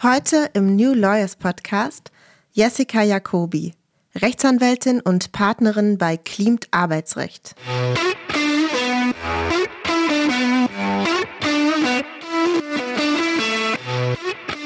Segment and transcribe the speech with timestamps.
[0.00, 2.12] Heute im New Lawyers Podcast
[2.52, 3.74] Jessica Jacobi,
[4.14, 7.56] Rechtsanwältin und Partnerin bei Klimt Arbeitsrecht.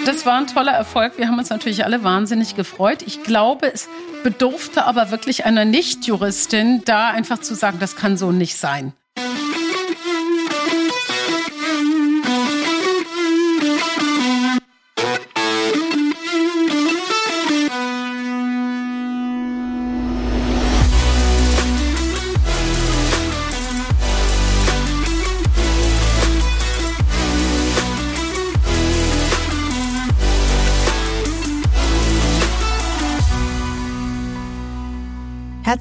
[0.04, 1.16] Das war ein toller Erfolg.
[1.16, 3.00] Wir haben uns natürlich alle wahnsinnig gefreut.
[3.00, 3.88] Ich glaube, es
[4.22, 8.92] bedurfte aber wirklich einer Nichtjuristin, da einfach zu sagen, das kann so nicht sein.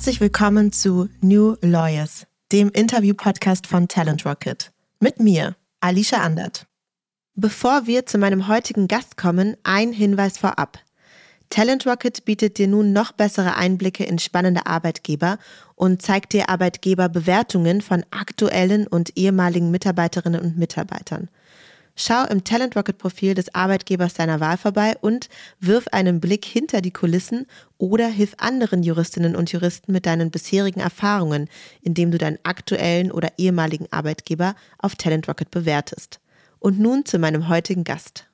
[0.01, 4.71] Herzlich willkommen zu New Lawyers, dem Interview-Podcast von Talent Rocket.
[4.99, 6.65] Mit mir, Alicia Andert.
[7.35, 10.79] Bevor wir zu meinem heutigen Gast kommen, ein Hinweis vorab.
[11.51, 15.37] Talent Rocket bietet dir nun noch bessere Einblicke in spannende Arbeitgeber
[15.75, 21.29] und zeigt dir Arbeitgeberbewertungen von aktuellen und ehemaligen Mitarbeiterinnen und Mitarbeitern.
[22.03, 26.81] Schau im Talent Rocket Profil des Arbeitgebers deiner Wahl vorbei und wirf einen Blick hinter
[26.81, 27.45] die Kulissen
[27.77, 31.47] oder hilf anderen Juristinnen und Juristen mit deinen bisherigen Erfahrungen,
[31.83, 36.19] indem du deinen aktuellen oder ehemaligen Arbeitgeber auf Talent Rocket bewertest.
[36.57, 38.25] Und nun zu meinem heutigen Gast.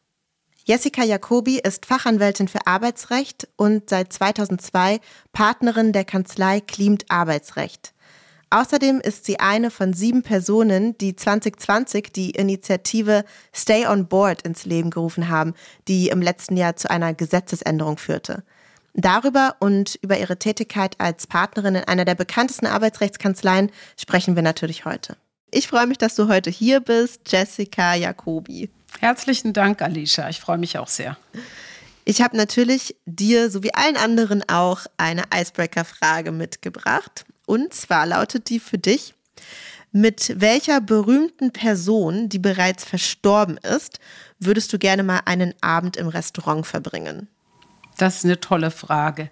[0.64, 5.02] Jessica Jacobi ist Fachanwältin für Arbeitsrecht und seit 2002
[5.34, 7.94] Partnerin der Kanzlei Klimt Arbeitsrecht.
[8.50, 14.66] Außerdem ist sie eine von sieben Personen, die 2020 die Initiative Stay on Board ins
[14.66, 15.54] Leben gerufen haben,
[15.88, 18.44] die im letzten Jahr zu einer Gesetzesänderung führte.
[18.94, 24.86] Darüber und über ihre Tätigkeit als Partnerin in einer der bekanntesten Arbeitsrechtskanzleien sprechen wir natürlich
[24.86, 25.17] heute.
[25.52, 28.70] Ich freue mich, dass du heute hier bist, Jessica Jacobi.
[29.00, 30.30] Herzlichen Dank, Alicia.
[30.30, 31.17] Ich freue mich auch sehr.
[32.06, 37.26] Ich habe natürlich dir, so wie allen anderen auch, eine Icebreaker-Frage mitgebracht.
[37.48, 39.16] Und zwar lautet die für dich,
[39.94, 43.99] mit welcher berühmten Person, die bereits verstorben ist,
[44.38, 47.30] würdest du gerne mal einen Abend im Restaurant verbringen?
[47.98, 49.32] Das ist eine tolle Frage.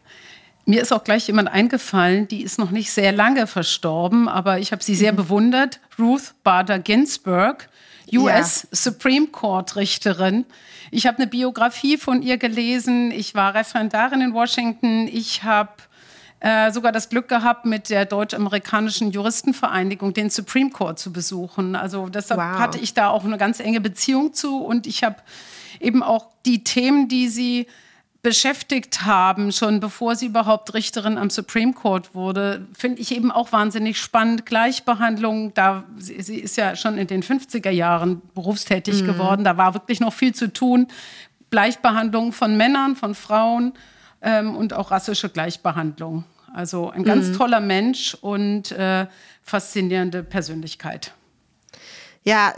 [0.66, 4.72] Mir ist auch gleich jemand eingefallen, die ist noch nicht sehr lange verstorben, aber ich
[4.72, 5.17] habe sie sehr mhm.
[5.17, 5.81] bewundert.
[6.00, 7.67] Ruth Bader Ginsburg,
[8.11, 8.69] US ja.
[8.72, 10.45] Supreme Court Richterin.
[10.90, 13.11] Ich habe eine Biografie von ihr gelesen.
[13.11, 15.07] Ich war Referendarin in Washington.
[15.07, 15.73] Ich habe
[16.45, 21.75] äh, sogar das Glück gehabt, mit der deutsch-amerikanischen Juristenvereinigung den Supreme Court zu besuchen.
[21.75, 22.59] Also deshalb wow.
[22.59, 25.16] hatte ich da auch eine ganz enge Beziehung zu und ich habe
[25.79, 27.66] eben auch die Themen, die sie
[28.22, 33.51] beschäftigt haben, schon bevor sie überhaupt Richterin am Supreme Court wurde, finde ich eben auch
[33.51, 34.45] wahnsinnig spannend.
[34.45, 39.07] Gleichbehandlung, da sie, sie ist ja schon in den 50er Jahren berufstätig mhm.
[39.07, 40.89] geworden, da war wirklich noch viel zu tun.
[41.50, 43.73] Gleichbehandlung von Männern, von Frauen
[44.22, 46.23] ähm, und auch rassische Gleichbehandlung.
[46.55, 47.33] Also ein ganz mhm.
[47.33, 49.07] toller Mensch und äh,
[49.41, 51.11] faszinierende Persönlichkeit.
[52.23, 52.53] Ja,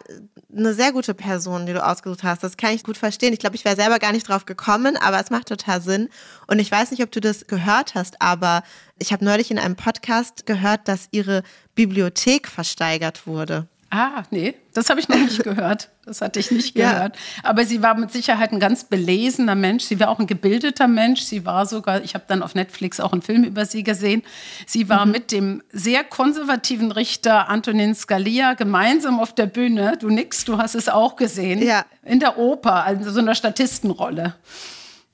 [0.56, 2.44] eine sehr gute Person, die du ausgesucht hast.
[2.44, 3.34] Das kann ich gut verstehen.
[3.34, 6.10] Ich glaube, ich wäre selber gar nicht drauf gekommen, aber es macht total Sinn.
[6.46, 8.62] Und ich weiß nicht, ob du das gehört hast, aber
[9.00, 11.42] ich habe neulich in einem Podcast gehört, dass ihre
[11.74, 13.68] Bibliothek versteigert wurde.
[13.90, 15.90] Ah, nee, das habe ich noch nicht gehört.
[16.06, 17.16] Das hatte ich nicht gehört.
[17.16, 17.44] Ja.
[17.44, 19.86] Aber sie war mit Sicherheit ein ganz belesener Mensch.
[19.86, 21.22] Sie war auch ein gebildeter Mensch.
[21.22, 24.24] Sie war sogar, ich habe dann auf Netflix auch einen Film über sie gesehen.
[24.66, 25.12] Sie war mhm.
[25.14, 29.98] mit dem sehr konservativen Richter Antonin Scalia gemeinsam auf der Bühne.
[30.00, 31.62] Du nix, du hast es auch gesehen.
[31.62, 31.86] Ja.
[32.04, 34.36] In der Oper, also so einer Statistenrolle.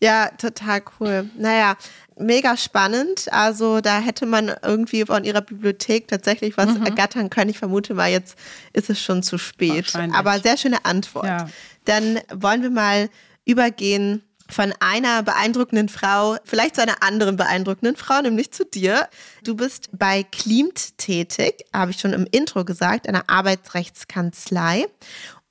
[0.03, 1.29] Ja, total cool.
[1.38, 1.78] Naja,
[2.18, 3.31] mega spannend.
[3.31, 6.85] Also da hätte man irgendwie von ihrer Bibliothek tatsächlich was mhm.
[6.85, 7.50] ergattern können.
[7.50, 8.38] Ich vermute mal, jetzt
[8.74, 9.94] ist es schon zu spät.
[10.13, 11.25] Aber sehr schöne Antwort.
[11.25, 11.50] Ja.
[11.85, 13.09] Dann wollen wir mal
[13.46, 19.07] übergehen von einer beeindruckenden Frau, vielleicht zu einer anderen beeindruckenden Frau, nämlich zu dir.
[19.44, 24.85] Du bist bei Klimt tätig, habe ich schon im Intro gesagt, einer Arbeitsrechtskanzlei.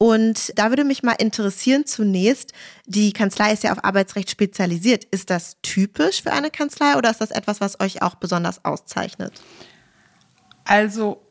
[0.02, 2.52] Und da würde mich mal interessieren zunächst,
[2.86, 5.04] die Kanzlei ist ja auf Arbeitsrecht spezialisiert.
[5.04, 9.32] Ist das typisch für eine Kanzlei oder ist das etwas, was euch auch besonders auszeichnet?
[10.64, 11.22] Also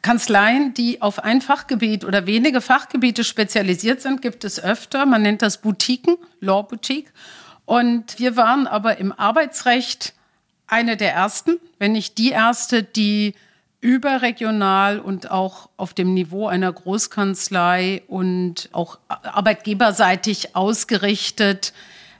[0.00, 5.04] Kanzleien, die auf ein Fachgebiet oder wenige Fachgebiete spezialisiert sind, gibt es öfter.
[5.04, 7.12] Man nennt das Boutiquen, Law Boutique.
[7.66, 10.14] Und wir waren aber im Arbeitsrecht
[10.66, 13.34] eine der ersten, wenn nicht die erste, die
[13.80, 21.72] überregional und auch auf dem Niveau einer Großkanzlei und auch arbeitgeberseitig ausgerichtet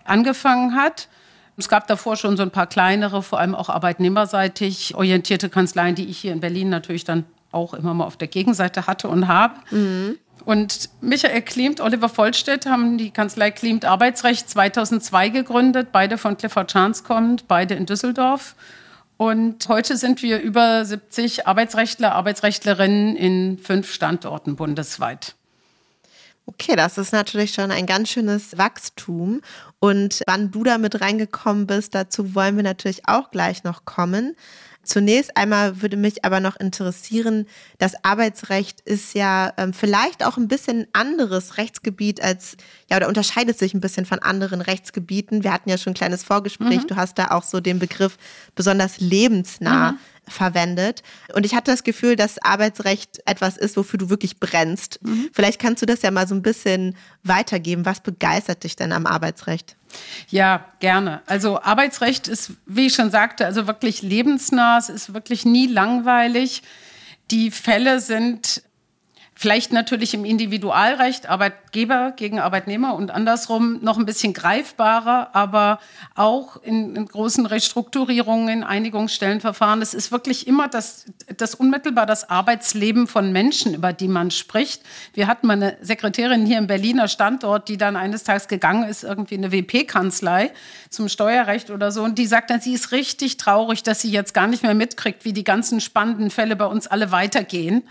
[0.05, 1.09] angefangen hat.
[1.57, 6.07] Es gab davor schon so ein paar kleinere, vor allem auch arbeitnehmerseitig orientierte Kanzleien, die
[6.07, 9.55] ich hier in Berlin natürlich dann auch immer mal auf der Gegenseite hatte und habe.
[9.71, 10.19] Mhm.
[10.45, 16.71] Und Michael Klimt, Oliver Vollstedt haben die Kanzlei Klimt Arbeitsrecht 2002 gegründet, beide von Clifford
[16.71, 18.55] Chance kommend, beide in Düsseldorf.
[19.17, 25.35] Und heute sind wir über 70 Arbeitsrechtler, Arbeitsrechtlerinnen in fünf Standorten bundesweit.
[26.45, 29.41] Okay, das ist natürlich schon ein ganz schönes Wachstum.
[29.81, 34.37] Und wann du da mit reingekommen bist, dazu wollen wir natürlich auch gleich noch kommen.
[34.87, 37.47] Zunächst einmal würde mich aber noch interessieren,
[37.79, 42.57] das Arbeitsrecht ist ja ähm, vielleicht auch ein bisschen anderes Rechtsgebiet als,
[42.91, 45.45] ja, oder unterscheidet sich ein bisschen von anderen Rechtsgebieten.
[45.45, 46.83] Wir hatten ja schon ein kleines Vorgespräch.
[46.83, 46.87] Mhm.
[46.87, 48.17] Du hast da auch so den Begriff
[48.55, 49.99] besonders lebensnah mhm
[50.29, 51.03] verwendet.
[51.35, 54.99] Und ich hatte das Gefühl, dass Arbeitsrecht etwas ist, wofür du wirklich brennst.
[55.03, 55.31] Mhm.
[55.33, 57.87] Vielleicht kannst du das ja mal so ein bisschen weitergeben.
[57.87, 59.77] Was begeistert dich denn am Arbeitsrecht?
[60.29, 61.23] Ja, gerne.
[61.27, 64.79] Also Arbeitsrecht ist, wie ich schon sagte, also wirklich lebensnah.
[64.79, 66.63] Es ist wirklich nie langweilig.
[67.31, 68.63] Die Fälle sind
[69.39, 75.79] Vielleicht natürlich im Individualrecht Arbeitgeber gegen Arbeitnehmer und andersrum noch ein bisschen greifbarer, aber
[76.15, 79.83] auch in, in großen Restrukturierungen, in Einigungsstellenverfahren.
[79.83, 81.05] Es ist wirklich immer das,
[81.37, 84.81] das unmittelbar das Arbeitsleben von Menschen, über die man spricht.
[85.13, 89.05] Wir hatten mal eine Sekretärin hier im Berliner Standort, die dann eines Tages gegangen ist,
[89.05, 90.51] irgendwie eine WP-Kanzlei
[90.89, 94.33] zum Steuerrecht oder so, und die sagt dann, sie ist richtig traurig, dass sie jetzt
[94.33, 97.83] gar nicht mehr mitkriegt, wie die ganzen spannenden Fälle bei uns alle weitergehen.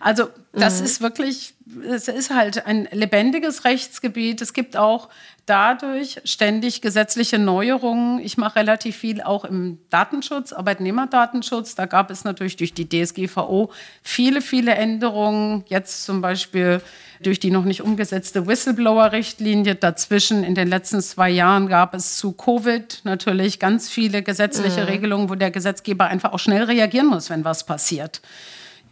[0.00, 0.86] Also das mhm.
[0.86, 1.54] ist wirklich,
[1.88, 4.40] es ist halt ein lebendiges Rechtsgebiet.
[4.40, 5.08] Es gibt auch
[5.46, 8.18] dadurch ständig gesetzliche Neuerungen.
[8.20, 11.74] Ich mache relativ viel auch im Datenschutz, Arbeitnehmerdatenschutz.
[11.74, 13.70] Da gab es natürlich durch die DSGVO
[14.02, 15.64] viele, viele Änderungen.
[15.68, 16.80] Jetzt zum Beispiel
[17.22, 19.76] durch die noch nicht umgesetzte Whistleblower-Richtlinie.
[19.76, 24.86] Dazwischen in den letzten zwei Jahren gab es zu Covid natürlich ganz viele gesetzliche mhm.
[24.86, 28.20] Regelungen, wo der Gesetzgeber einfach auch schnell reagieren muss, wenn was passiert.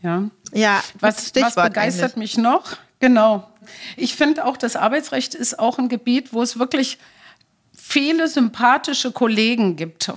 [0.03, 2.37] Ja, ja was, was begeistert eigentlich.
[2.37, 2.77] mich noch?
[3.01, 3.49] Genau.
[3.97, 6.99] Ich finde auch, das Arbeitsrecht ist auch ein Gebiet, wo es wirklich
[7.77, 10.11] viele sympathische Kollegen gibt.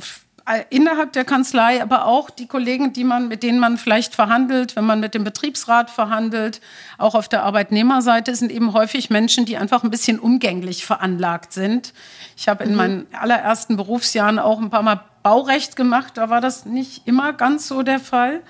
[0.69, 4.85] Innerhalb der Kanzlei, aber auch die Kollegen, die man, mit denen man vielleicht verhandelt, wenn
[4.85, 6.61] man mit dem Betriebsrat verhandelt,
[6.97, 11.93] auch auf der Arbeitnehmerseite sind eben häufig Menschen, die einfach ein bisschen umgänglich veranlagt sind.
[12.37, 12.77] Ich habe in mhm.
[12.77, 17.67] meinen allerersten Berufsjahren auch ein paar Mal Baurecht gemacht, da war das nicht immer ganz
[17.67, 18.41] so der Fall.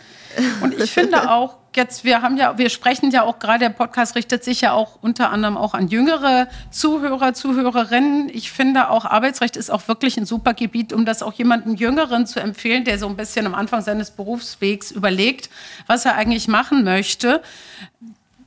[0.61, 4.15] Und ich finde auch, jetzt, wir haben ja, wir sprechen ja auch gerade, der Podcast
[4.15, 8.29] richtet sich ja auch unter anderem auch an jüngere Zuhörer, Zuhörerinnen.
[8.29, 12.27] Ich finde auch, Arbeitsrecht ist auch wirklich ein super Gebiet, um das auch jemandem Jüngeren
[12.27, 15.49] zu empfehlen, der so ein bisschen am Anfang seines Berufswegs überlegt,
[15.85, 17.41] was er eigentlich machen möchte.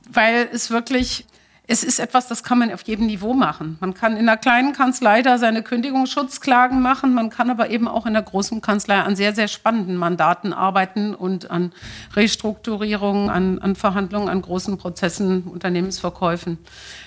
[0.07, 1.25] Weil es wirklich
[1.71, 3.77] es ist etwas, das kann man auf jedem Niveau machen.
[3.79, 8.05] Man kann in einer kleinen Kanzlei da seine Kündigungsschutzklagen machen, man kann aber eben auch
[8.05, 11.71] in der großen Kanzlei an sehr, sehr spannenden Mandaten arbeiten und an
[12.13, 16.57] Restrukturierungen, an, an Verhandlungen, an großen Prozessen, Unternehmensverkäufen.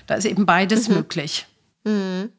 [0.06, 0.94] Da ist eben beides mhm.
[0.94, 1.46] möglich.
[1.84, 2.32] Mhm.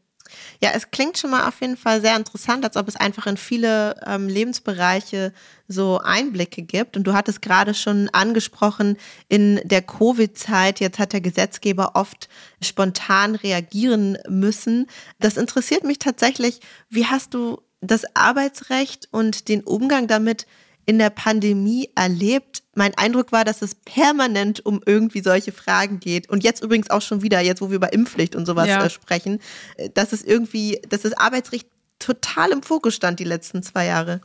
[0.66, 3.38] Ja, es klingt schon mal auf jeden Fall sehr interessant, als ob es einfach in
[3.38, 5.32] viele ähm, Lebensbereiche
[5.68, 6.98] so Einblicke gibt.
[6.98, 8.98] Und du hattest gerade schon angesprochen,
[9.28, 12.30] in der Covid-Zeit, jetzt hat der Gesetzgeber oft
[12.64, 14.88] spontan reagieren müssen.
[15.20, 16.62] Das interessiert mich tatsächlich.
[16.90, 20.48] Wie hast du das Arbeitsrecht und den Umgang damit
[20.86, 22.64] in der Pandemie erlebt?
[22.74, 26.30] Mein Eindruck war, dass es permanent um irgendwie solche Fragen geht.
[26.30, 28.84] Und jetzt übrigens auch schon wieder, jetzt wo wir über Impfpflicht und sowas ja.
[28.84, 29.40] äh, sprechen,
[29.78, 31.68] äh, dass es irgendwie, dass das Arbeitsrecht
[32.00, 34.22] total im Fokus stand die letzten zwei Jahre.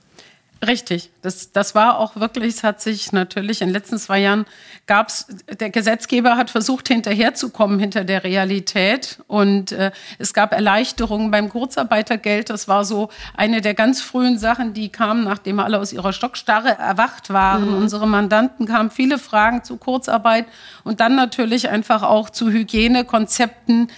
[0.66, 4.44] Richtig, das, das war auch wirklich, es hat sich natürlich in den letzten zwei Jahren
[4.86, 5.26] gab es,
[5.58, 12.50] der Gesetzgeber hat versucht, hinterherzukommen hinter der Realität und äh, es gab Erleichterungen beim Kurzarbeitergeld.
[12.50, 16.76] Das war so eine der ganz frühen Sachen, die kamen, nachdem alle aus ihrer Stockstarre
[16.76, 17.70] erwacht waren.
[17.70, 17.76] Mhm.
[17.76, 20.44] Unsere Mandanten kamen viele Fragen zu Kurzarbeit
[20.84, 23.88] und dann natürlich einfach auch zu Hygienekonzepten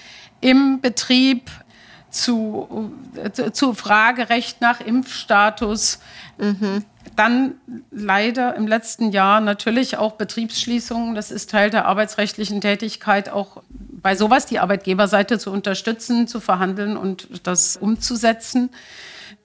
[0.42, 1.50] im Betrieb,
[2.12, 5.98] zu, äh, zu Fragerecht nach Impfstatus.
[6.38, 6.84] Mhm.
[7.16, 7.54] Dann
[7.90, 11.14] leider im letzten Jahr natürlich auch Betriebsschließungen.
[11.14, 16.96] Das ist Teil der arbeitsrechtlichen Tätigkeit, auch bei sowas die Arbeitgeberseite zu unterstützen, zu verhandeln
[16.96, 18.70] und das umzusetzen.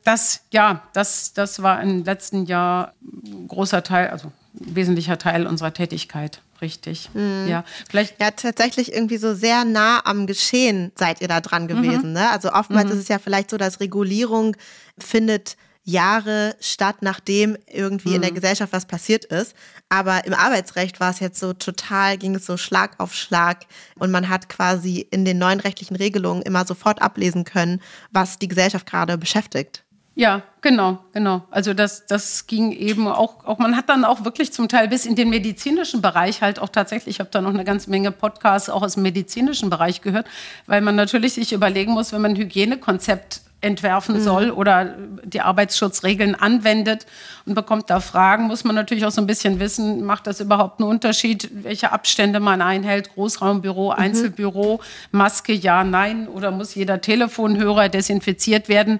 [0.04, 5.74] Das, ja, das, das war im letzten Jahr ein großer Teil, also wesentlicher Teil unserer
[5.74, 6.42] Tätigkeit.
[6.62, 7.10] Richtig.
[7.14, 7.48] Mhm.
[7.48, 8.20] Ja, vielleicht.
[8.20, 11.68] Ja, tatsächlich irgendwie so sehr nah am Geschehen seid ihr da dran mhm.
[11.68, 12.08] gewesen.
[12.08, 12.14] Mhm.
[12.14, 12.30] Ne?
[12.32, 12.94] Also oftmals mhm.
[12.94, 14.56] ist es ja vielleicht so, dass Regulierung
[14.98, 18.36] findet Jahre statt, nachdem irgendwie in der mhm.
[18.36, 19.56] Gesellschaft was passiert ist.
[19.88, 23.66] Aber im Arbeitsrecht war es jetzt so total, ging es so Schlag auf Schlag
[23.98, 28.50] und man hat quasi in den neuen rechtlichen Regelungen immer sofort ablesen können, was die
[28.50, 29.86] Gesellschaft gerade beschäftigt.
[30.20, 31.44] Ja, genau, genau.
[31.52, 35.06] Also das, das ging eben auch, auch, man hat dann auch wirklich zum Teil bis
[35.06, 38.68] in den medizinischen Bereich halt auch tatsächlich, ich habe da noch eine ganze Menge Podcasts
[38.68, 40.26] auch aus dem medizinischen Bereich gehört,
[40.66, 44.22] weil man natürlich sich überlegen muss, wenn man ein Hygienekonzept entwerfen mhm.
[44.22, 47.08] soll oder die Arbeitsschutzregeln anwendet
[47.46, 50.80] und bekommt da Fragen, muss man natürlich auch so ein bisschen wissen, macht das überhaupt
[50.80, 54.00] einen Unterschied, welche Abstände man einhält, Großraumbüro, mhm.
[54.00, 54.80] Einzelbüro,
[55.12, 59.00] Maske, ja, nein, oder muss jeder Telefonhörer desinfiziert werden?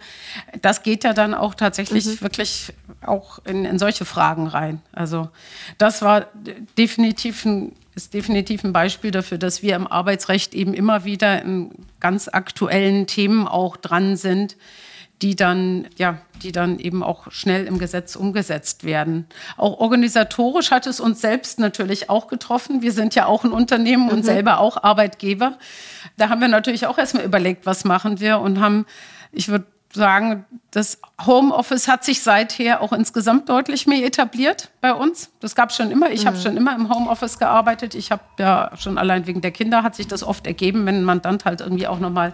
[0.62, 2.22] Das geht ja dann auch tatsächlich mhm.
[2.22, 2.74] wirklich
[3.06, 4.82] auch in, in solche Fragen rein.
[4.92, 5.30] Also
[5.78, 6.26] das war
[6.78, 11.72] definitiv ein ist definitiv ein Beispiel dafür, dass wir im Arbeitsrecht eben immer wieder in
[12.00, 14.56] ganz aktuellen Themen auch dran sind,
[15.24, 19.26] die dann, ja, die dann eben auch schnell im Gesetz umgesetzt werden.
[19.58, 22.84] Auch organisatorisch hat es uns selbst natürlich auch getroffen.
[22.84, 24.10] Wir sind ja auch ein Unternehmen mhm.
[24.12, 25.58] und selber auch Arbeitgeber.
[26.18, 28.86] Da haben wir natürlich auch erstmal überlegt, was machen wir und haben,
[29.32, 35.32] ich würde sagen, das Homeoffice hat sich seither auch insgesamt deutlich mehr etabliert bei uns.
[35.40, 36.12] Das gab es schon immer.
[36.12, 36.28] Ich mhm.
[36.28, 37.96] habe schon immer im Homeoffice gearbeitet.
[37.96, 41.04] Ich habe ja schon allein wegen der Kinder hat sich das oft ergeben, wenn ein
[41.04, 42.34] Mandant halt irgendwie auch nochmal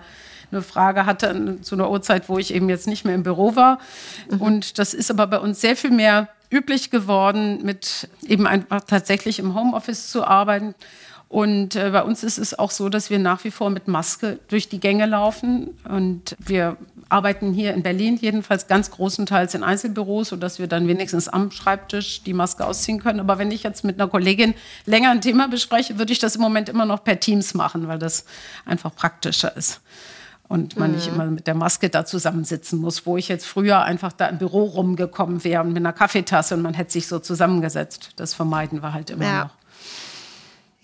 [0.51, 3.79] eine Frage hatte zu einer Uhrzeit, wo ich eben jetzt nicht mehr im Büro war.
[4.29, 4.41] Mhm.
[4.41, 9.39] Und das ist aber bei uns sehr viel mehr üblich geworden, mit eben einfach tatsächlich
[9.39, 10.75] im Homeoffice zu arbeiten.
[11.33, 14.37] Und äh, bei uns ist es auch so, dass wir nach wie vor mit Maske
[14.49, 15.71] durch die Gänge laufen.
[15.89, 16.77] Und wir
[17.09, 22.21] arbeiten hier in Berlin jedenfalls ganz großenteils in Einzelbüros, sodass wir dann wenigstens am Schreibtisch
[22.21, 23.19] die Maske ausziehen können.
[23.19, 24.53] Aber wenn ich jetzt mit einer Kollegin
[24.85, 27.97] länger ein Thema bespreche, würde ich das im Moment immer noch per Teams machen, weil
[27.97, 28.25] das
[28.63, 29.81] einfach praktischer ist
[30.49, 30.97] und man mhm.
[30.97, 34.37] nicht immer mit der Maske da zusammensitzen muss, wo ich jetzt früher einfach da im
[34.37, 38.11] Büro rumgekommen wäre mit einer Kaffeetasse und man hätte sich so zusammengesetzt.
[38.17, 39.43] Das vermeiden wir halt immer ja.
[39.45, 39.62] noch.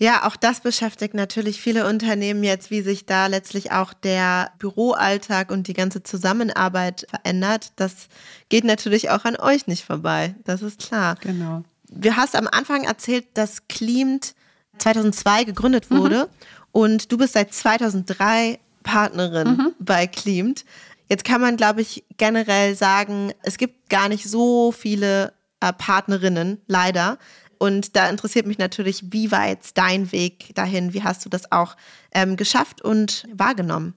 [0.02, 5.50] Ja, auch das beschäftigt natürlich viele Unternehmen jetzt, wie sich da letztlich auch der Büroalltag
[5.50, 7.72] und die ganze Zusammenarbeit verändert.
[7.76, 8.08] Das
[8.48, 10.34] geht natürlich auch an euch nicht vorbei.
[10.44, 11.16] Das ist klar.
[11.20, 11.64] Genau.
[11.90, 14.34] Du hast am Anfang erzählt, dass Klimt
[14.78, 15.98] 2002 gegründet mhm.
[15.98, 16.56] wurde mhm.
[16.72, 19.74] und du bist seit 2003 Partnerin mhm.
[19.80, 20.64] bei Klimt.
[21.10, 26.62] Jetzt kann man, glaube ich, generell sagen, es gibt gar nicht so viele äh, Partnerinnen,
[26.68, 27.18] leider.
[27.60, 30.94] Und da interessiert mich natürlich, wie war jetzt dein Weg dahin?
[30.94, 31.76] Wie hast du das auch
[32.10, 33.92] ähm, geschafft und wahrgenommen?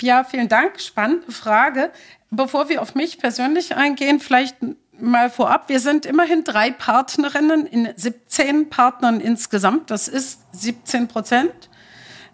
[0.00, 0.80] Ja, vielen Dank.
[0.80, 1.92] Spannende Frage.
[2.30, 4.56] Bevor wir auf mich persönlich eingehen, vielleicht
[4.98, 5.68] mal vorab.
[5.68, 9.90] Wir sind immerhin drei Partnerinnen in 17 Partnern insgesamt.
[9.90, 11.68] Das ist 17 Prozent.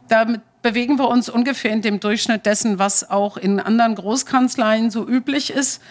[0.06, 5.04] Damit bewegen wir uns ungefähr in dem Durchschnitt dessen, was auch in anderen Großkanzleien so
[5.08, 5.82] üblich ist.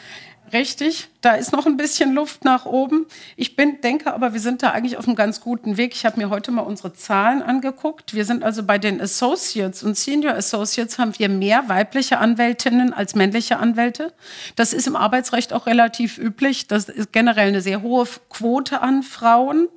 [0.53, 3.05] Richtig, da ist noch ein bisschen Luft nach oben.
[3.35, 5.93] Ich bin, denke aber, wir sind da eigentlich auf einem ganz guten Weg.
[5.93, 8.13] Ich habe mir heute mal unsere Zahlen angeguckt.
[8.13, 13.13] Wir sind also bei den Associates und Senior Associates haben wir mehr weibliche Anwältinnen als
[13.13, 14.13] männliche Anwälte.
[14.55, 16.67] Das ist im Arbeitsrecht auch relativ üblich.
[16.67, 19.67] Das ist generell eine sehr hohe Quote an Frauen.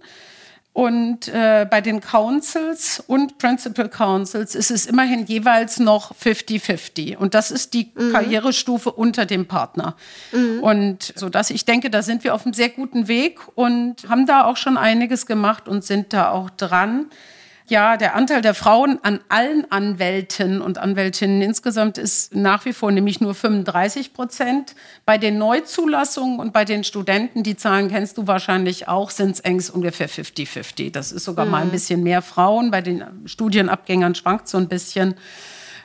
[0.72, 7.16] Und äh, bei den Councils und Principal Councils ist es immerhin jeweils noch 50-50.
[7.16, 8.12] Und das ist die mhm.
[8.12, 9.96] Karrierestufe unter dem Partner.
[10.30, 10.62] Mhm.
[10.62, 14.26] Und so dass ich denke, da sind wir auf einem sehr guten Weg und haben
[14.26, 17.06] da auch schon einiges gemacht und sind da auch dran
[17.70, 22.90] ja, der Anteil der Frauen an allen Anwälten und Anwältinnen insgesamt ist nach wie vor
[22.90, 24.74] nämlich nur 35 Prozent.
[25.06, 29.40] Bei den Neuzulassungen und bei den Studenten, die Zahlen kennst du wahrscheinlich auch, sind es
[29.40, 30.90] eng ungefähr 50-50.
[30.90, 31.50] Das ist sogar mhm.
[31.52, 31.72] mal ein mhm.
[31.72, 32.72] bisschen mehr Frauen.
[32.72, 35.14] Bei den Studienabgängern schwankt so ein bisschen.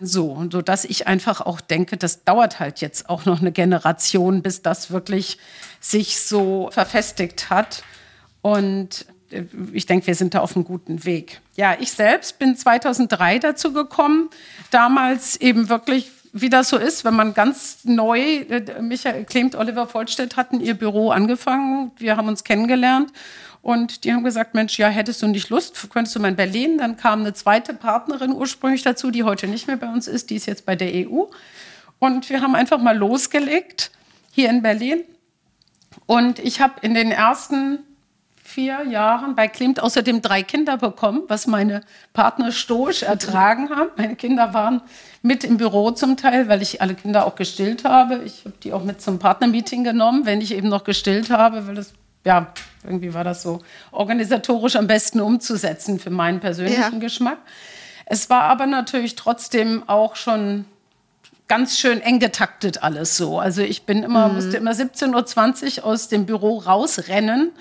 [0.01, 4.41] So, so dass ich einfach auch denke, das dauert halt jetzt auch noch eine Generation,
[4.41, 5.37] bis das wirklich
[5.79, 7.83] sich so verfestigt hat.
[8.41, 9.05] Und
[9.73, 11.41] ich denke, wir sind da auf einem guten Weg.
[11.55, 14.29] Ja, ich selbst bin 2003 dazu gekommen,
[14.71, 19.87] damals eben wirklich wie das so ist, wenn man ganz neu, äh, Michael Klemt, Oliver
[19.87, 23.13] Vollstedt hatten ihr Büro angefangen, wir haben uns kennengelernt
[23.61, 26.77] und die haben gesagt, Mensch, ja, hättest du nicht Lust, könntest du mal in Berlin.
[26.77, 30.35] Dann kam eine zweite Partnerin ursprünglich dazu, die heute nicht mehr bei uns ist, die
[30.35, 31.23] ist jetzt bei der EU.
[31.97, 33.89] Und wir haben einfach mal losgelegt
[34.29, 35.03] hier in Berlin.
[36.05, 37.79] Und ich habe in den ersten
[38.55, 41.81] vier Jahren bei Klimt außerdem drei Kinder bekommen, was meine
[42.13, 43.89] Partner stoisch ertragen haben.
[43.97, 44.81] Meine Kinder waren
[45.21, 48.21] mit im Büro zum Teil, weil ich alle Kinder auch gestillt habe.
[48.23, 51.75] Ich habe die auch mit zum Partnermeeting genommen, wenn ich eben noch gestillt habe, weil
[51.75, 51.91] das,
[52.23, 52.53] ja,
[52.85, 53.59] irgendwie war das so
[53.91, 56.99] organisatorisch am besten umzusetzen für meinen persönlichen ja.
[56.99, 57.39] Geschmack.
[58.05, 60.63] Es war aber natürlich trotzdem auch schon
[61.49, 63.37] ganz schön eng getaktet alles so.
[63.37, 64.35] Also ich bin immer, mhm.
[64.35, 67.51] musste immer 17.20 Uhr aus dem Büro rausrennen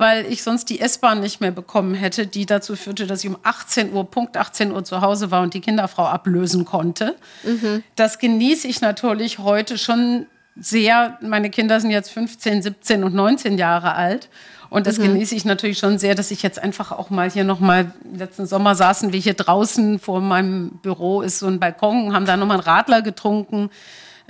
[0.00, 3.36] weil ich sonst die S-Bahn nicht mehr bekommen hätte, die dazu führte, dass ich um
[3.42, 7.16] 18 Uhr, Punkt 18 Uhr zu Hause war und die Kinderfrau ablösen konnte.
[7.42, 7.84] Mhm.
[7.96, 10.24] Das genieße ich natürlich heute schon
[10.58, 14.30] sehr, meine Kinder sind jetzt 15, 17 und 19 Jahre alt.
[14.70, 15.02] Und das mhm.
[15.02, 18.74] genieße ich natürlich schon sehr, dass ich jetzt einfach auch mal hier nochmal, letzten Sommer
[18.74, 22.64] saßen wir hier draußen vor meinem Büro, ist so ein Balkon, haben da nochmal einen
[22.64, 23.68] Radler getrunken.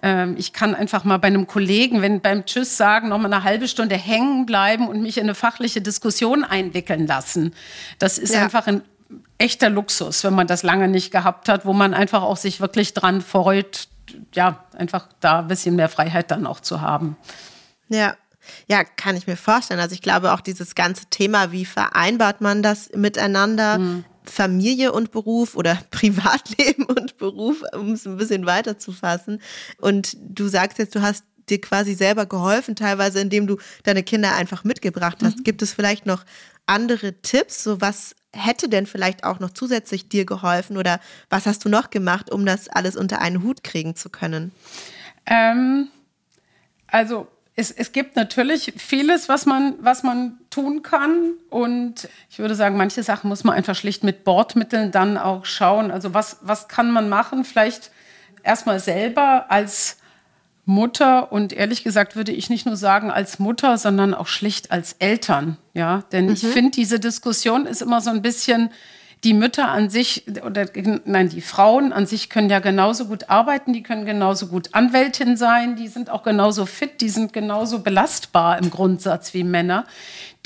[0.02, 3.68] Ähm, ich kann einfach mal bei einem Kollegen, wenn beim Tschüss sagen, nochmal eine halbe
[3.68, 7.54] Stunde hängen bleiben und mich in eine fachliche Diskussion einwickeln lassen.
[7.98, 8.42] Das ist ja.
[8.42, 8.82] einfach ein
[9.38, 12.94] echter Luxus, wenn man das lange nicht gehabt hat, wo man einfach auch sich wirklich
[12.94, 13.88] dran freut,
[14.34, 17.16] ja, einfach da ein bisschen mehr Freiheit dann auch zu haben.
[17.88, 18.14] Ja,
[18.66, 19.80] ja, kann ich mir vorstellen.
[19.80, 24.04] Also ich glaube auch dieses ganze Thema, wie vereinbart man das miteinander, mhm.
[24.24, 29.40] Familie und Beruf oder Privatleben und Beruf, um es ein bisschen weiter zu fassen.
[29.78, 34.34] Und du sagst jetzt, du hast dir quasi selber geholfen, teilweise indem du deine Kinder
[34.34, 35.38] einfach mitgebracht hast.
[35.38, 35.44] Mhm.
[35.44, 36.24] Gibt es vielleicht noch
[36.66, 37.64] andere Tipps?
[37.64, 41.90] So was hätte denn vielleicht auch noch zusätzlich dir geholfen oder was hast du noch
[41.90, 44.52] gemacht, um das alles unter einen Hut kriegen zu können?
[45.26, 45.88] Ähm,
[46.86, 51.32] also es, es gibt natürlich vieles, was man, was man tun kann.
[51.50, 55.90] Und ich würde sagen, manche Sachen muss man einfach schlicht mit Bordmitteln dann auch schauen.
[55.90, 57.44] Also was, was kann man machen?
[57.44, 57.90] Vielleicht
[58.42, 59.98] erstmal selber als
[60.64, 64.94] Mutter und ehrlich gesagt würde ich nicht nur sagen als Mutter, sondern auch schlicht als
[64.98, 65.56] Eltern.
[65.74, 66.32] Ja, denn mhm.
[66.32, 68.70] ich finde, diese Diskussion ist immer so ein bisschen,
[69.22, 70.66] die Mütter an sich oder
[71.04, 75.36] nein, die Frauen an sich können ja genauso gut arbeiten, die können genauso gut Anwältin
[75.36, 79.84] sein, die sind auch genauso fit, die sind genauso belastbar im Grundsatz wie Männer.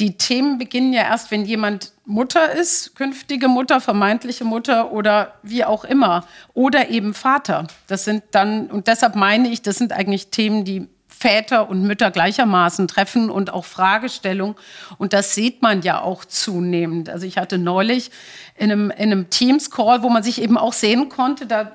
[0.00, 5.64] Die Themen beginnen ja erst, wenn jemand Mutter ist, künftige Mutter, vermeintliche Mutter oder wie
[5.64, 6.26] auch immer.
[6.52, 7.69] Oder eben Vater.
[7.87, 12.11] Das sind dann, und deshalb meine ich, das sind eigentlich Themen, die Väter und Mütter
[12.11, 14.56] gleichermaßen treffen und auch Fragestellungen.
[14.99, 17.09] Und das sieht man ja auch zunehmend.
[17.09, 18.11] Also ich hatte neulich
[18.56, 21.73] in einem, in einem Teams-Call, wo man sich eben auch sehen konnte, da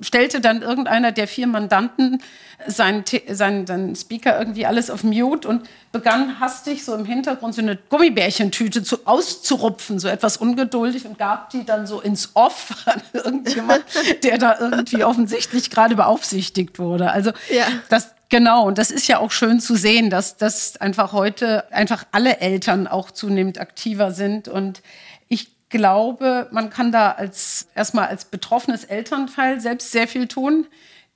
[0.00, 2.22] stellte dann irgendeiner der vier Mandanten
[2.66, 7.62] seinen, seinen, seinen Speaker irgendwie alles auf Mute und begann hastig so im Hintergrund so
[7.62, 13.02] eine Gummibärchentüte zu, auszurupfen, so etwas ungeduldig und gab die dann so ins Off an
[13.12, 13.84] irgendjemand,
[14.22, 17.10] der da irgendwie offensichtlich gerade beaufsichtigt wurde.
[17.10, 17.66] Also ja.
[17.88, 22.04] das, Genau, und das ist ja auch schön zu sehen, dass, dass einfach heute einfach
[22.10, 24.48] alle Eltern auch zunehmend aktiver sind.
[24.48, 24.82] Und
[25.28, 30.66] ich glaube, man kann da als erstmal als betroffenes Elternteil selbst sehr viel tun.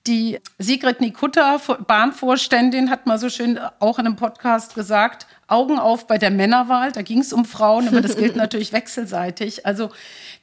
[0.07, 6.07] Die Sigrid Nikutta, Bahnvorständin, hat mal so schön auch in einem Podcast gesagt, Augen auf
[6.07, 6.93] bei der Männerwahl.
[6.93, 9.67] Da ging es um Frauen, aber das gilt natürlich wechselseitig.
[9.67, 9.91] Also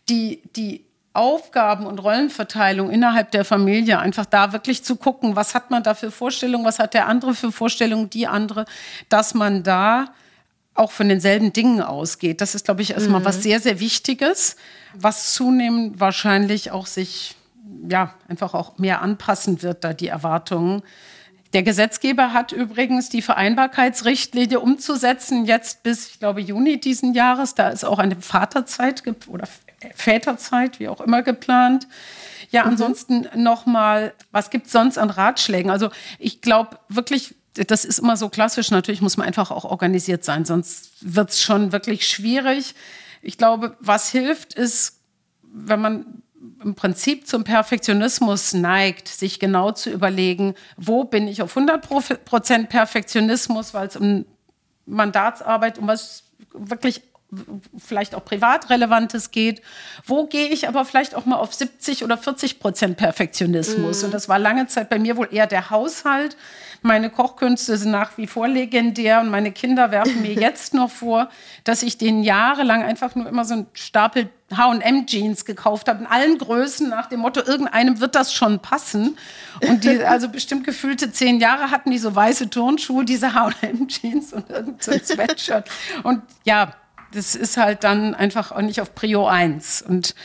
[0.10, 5.72] die, die Aufgaben und Rollenverteilung innerhalb der Familie, einfach da wirklich zu gucken, was hat
[5.72, 8.66] man da für Vorstellungen, was hat der andere für Vorstellungen, die andere,
[9.10, 10.14] dass man da
[10.76, 12.40] auch von denselben Dingen ausgeht.
[12.40, 13.26] Das ist, glaube ich, erstmal mhm.
[13.26, 14.58] was sehr, sehr Wichtiges,
[14.94, 17.36] was zunehmend wahrscheinlich auch sich,
[17.90, 20.84] ja, einfach auch mehr anpassen wird, da die Erwartungen.
[21.54, 27.56] Der Gesetzgeber hat übrigens die Vereinbarkeitsrichtlinie umzusetzen, jetzt bis, ich glaube, Juni diesen Jahres.
[27.56, 29.48] Da ist auch eine Vaterzeit oder
[29.96, 31.88] Väterzeit, wie auch immer, geplant.
[32.52, 32.72] Ja, mhm.
[32.72, 35.72] ansonsten nochmal, was gibt es sonst an Ratschlägen?
[35.72, 40.24] Also ich glaube wirklich, das ist immer so klassisch, natürlich muss man einfach auch organisiert
[40.24, 42.76] sein, sonst wird es schon wirklich schwierig.
[43.22, 45.02] Ich glaube, was hilft, ist,
[45.42, 46.22] wenn man
[46.64, 52.70] im Prinzip zum Perfektionismus neigt, sich genau zu überlegen, wo bin ich auf 100 Prozent
[52.70, 54.26] Perfektionismus, weil es um
[54.86, 56.24] Mandatsarbeit, um was
[56.54, 57.02] wirklich
[57.78, 59.62] vielleicht auch privat Relevantes geht.
[60.06, 64.02] Wo gehe ich aber vielleicht auch mal auf 70 oder 40 Prozent Perfektionismus?
[64.02, 64.06] Mm.
[64.06, 66.38] Und das war lange Zeit bei mir wohl eher der Haushalt.
[66.84, 71.30] Meine Kochkünste sind nach wie vor legendär und meine Kinder werfen mir jetzt noch vor,
[71.66, 76.38] dass ich denen jahrelang einfach nur immer so einen Stapel H&M-Jeans gekauft habe, in allen
[76.38, 79.18] Größen, nach dem Motto, irgendeinem wird das schon passen.
[79.68, 84.50] Und die, also bestimmt gefühlte zehn Jahre hatten die so weiße Turnschuhe, diese H&M-Jeans und
[84.50, 85.70] irgendein so Sweatshirt.
[86.04, 86.74] Und ja,
[87.14, 89.82] das ist halt dann einfach auch nicht auf Prio 1.
[89.82, 90.16] Und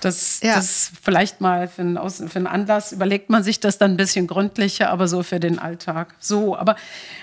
[0.00, 0.54] das, ja.
[0.56, 4.26] das vielleicht mal für einen, für einen Anlass überlegt man sich das dann ein bisschen
[4.26, 6.14] gründlicher, aber so für den Alltag.
[6.18, 6.76] So, aber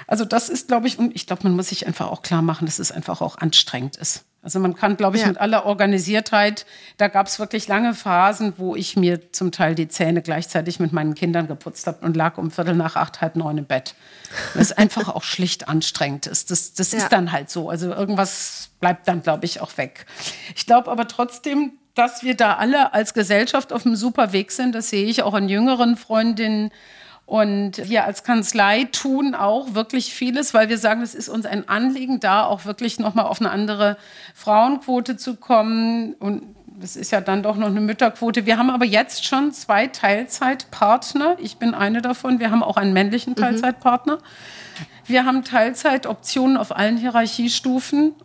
[0.07, 2.65] also das ist, glaube ich, und ich glaube, man muss sich einfach auch klar machen,
[2.65, 4.25] dass es einfach auch anstrengend ist.
[4.41, 5.27] Also man kann, glaube ich, ja.
[5.27, 6.65] mit aller Organisiertheit,
[6.97, 10.93] da gab es wirklich lange Phasen, wo ich mir zum Teil die Zähne gleichzeitig mit
[10.93, 13.95] meinen Kindern geputzt habe und lag um Viertel nach acht, halb neun im Bett.
[14.55, 16.51] Es einfach auch schlicht anstrengend ist.
[16.51, 16.99] Das, das ja.
[16.99, 17.69] ist dann halt so.
[17.69, 20.05] Also irgendwas bleibt dann, glaube ich, auch weg.
[20.55, 24.73] Ich glaube aber trotzdem, dass wir da alle als Gesellschaft auf einem super Weg sind.
[24.73, 26.71] Das sehe ich auch an jüngeren Freundinnen.
[27.29, 31.69] Und wir als Kanzlei tun auch wirklich vieles, weil wir sagen, es ist uns ein
[31.69, 33.97] Anliegen, da auch wirklich nochmal auf eine andere
[34.33, 36.15] Frauenquote zu kommen.
[36.15, 36.41] Und
[36.81, 38.47] es ist ja dann doch noch eine Mütterquote.
[38.47, 41.37] Wir haben aber jetzt schon zwei Teilzeitpartner.
[41.39, 42.39] Ich bin eine davon.
[42.39, 43.41] Wir haben auch einen männlichen mhm.
[43.41, 44.15] Teilzeitpartner.
[44.15, 44.21] Mhm.
[45.05, 48.15] Wir haben Teilzeitoptionen auf allen Hierarchiestufen.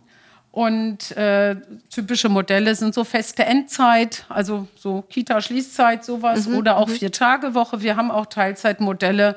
[0.55, 1.57] Und äh,
[1.89, 6.93] typische Modelle sind so feste Endzeit, also so Kita-Schließzeit, sowas, mhm, oder auch mhm.
[6.93, 7.81] Vier-Tage-Woche.
[7.81, 9.35] Wir haben auch Teilzeitmodelle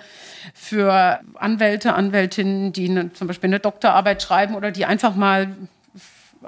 [0.55, 5.49] für Anwälte, Anwältinnen, die ne, zum Beispiel eine Doktorarbeit schreiben oder die einfach mal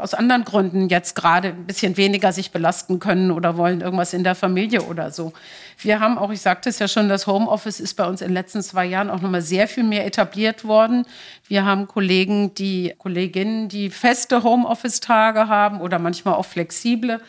[0.01, 4.25] aus anderen Gründen jetzt gerade ein bisschen weniger sich belasten können oder wollen irgendwas in
[4.25, 5.33] der Familie oder so.
[5.79, 8.35] Wir haben auch, ich sagte es ja schon, das Homeoffice ist bei uns in den
[8.35, 11.07] letzten zwei Jahren auch nochmal sehr viel mehr etabliert worden.
[11.47, 17.21] Wir haben Kollegen, die Kolleginnen, die feste Homeoffice-Tage haben oder manchmal auch flexible.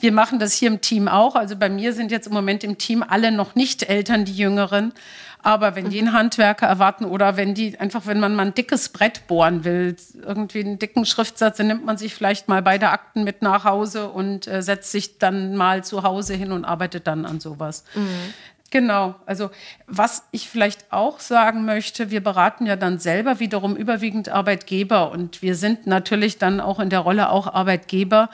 [0.00, 1.34] Wir machen das hier im Team auch.
[1.34, 4.92] Also bei mir sind jetzt im Moment im Team alle noch nicht Eltern, die Jüngeren.
[5.42, 8.90] Aber wenn die einen Handwerker erwarten oder wenn die einfach, wenn man mal ein dickes
[8.90, 13.24] Brett bohren will, irgendwie einen dicken Schriftsatz, dann nimmt man sich vielleicht mal beide Akten
[13.24, 17.24] mit nach Hause und äh, setzt sich dann mal zu Hause hin und arbeitet dann
[17.24, 17.84] an sowas.
[17.94, 18.34] Mhm.
[18.70, 19.50] Genau, also
[19.86, 25.42] was ich vielleicht auch sagen möchte, wir beraten ja dann selber wiederum überwiegend Arbeitgeber und
[25.42, 28.30] wir sind natürlich dann auch in der Rolle auch Arbeitgeber.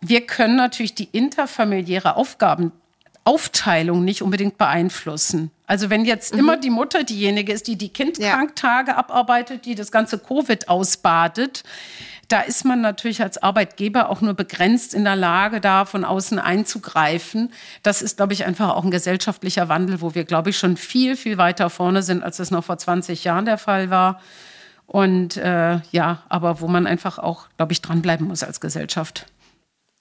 [0.00, 2.72] Wir können natürlich die interfamiliäre Aufgaben
[3.24, 5.50] Aufteilung nicht unbedingt beeinflussen.
[5.70, 6.40] Also wenn jetzt mhm.
[6.40, 8.96] immer die Mutter diejenige ist, die die Kindkranktage ja.
[8.96, 11.62] abarbeitet, die das ganze Covid ausbadet,
[12.26, 16.40] da ist man natürlich als Arbeitgeber auch nur begrenzt in der Lage, da von außen
[16.40, 17.52] einzugreifen.
[17.84, 21.16] Das ist, glaube ich, einfach auch ein gesellschaftlicher Wandel, wo wir, glaube ich, schon viel,
[21.16, 24.20] viel weiter vorne sind, als das noch vor 20 Jahren der Fall war.
[24.88, 29.26] Und äh, ja, aber wo man einfach auch, glaube ich, dranbleiben muss als Gesellschaft.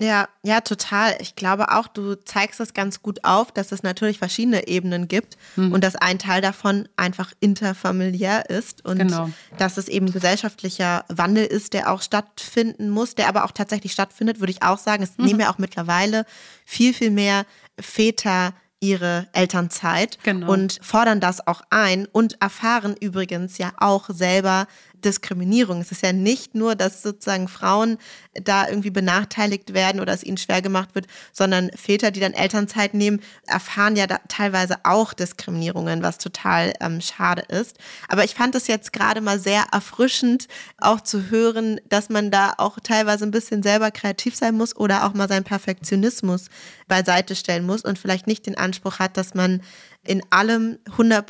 [0.02, 1.18] Ja, ja, total.
[1.20, 5.38] Ich glaube auch, du zeigst es ganz gut auf, dass es natürlich verschiedene Ebenen gibt
[5.58, 5.74] mhm.
[5.74, 9.30] und dass ein Teil davon einfach interfamiliär ist und genau.
[9.58, 14.40] dass es eben gesellschaftlicher Wandel ist, der auch stattfinden muss, der aber auch tatsächlich stattfindet,
[14.40, 15.04] würde ich auch sagen.
[15.04, 15.26] Es mhm.
[15.26, 16.26] nehmen ja auch mittlerweile
[16.64, 17.46] viel, viel mehr
[17.78, 20.52] Väter ihre Elternzeit genau.
[20.52, 24.68] und fordern das auch ein und erfahren übrigens ja auch selber
[25.06, 25.82] Diskriminierung.
[25.82, 27.98] Es ist ja nicht nur, dass sozusagen Frauen
[28.34, 32.94] da irgendwie benachteiligt werden oder es ihnen schwer gemacht wird, sondern Väter, die dann Elternzeit
[32.94, 37.78] nehmen, erfahren ja teilweise auch Diskriminierungen, was total ähm, schade ist.
[38.08, 42.54] Aber ich fand es jetzt gerade mal sehr erfrischend, auch zu hören, dass man da
[42.58, 46.50] auch teilweise ein bisschen selber kreativ sein muss oder auch mal seinen Perfektionismus
[46.88, 49.62] beiseite stellen muss und vielleicht nicht den Anspruch hat, dass man
[50.06, 51.26] in allem 100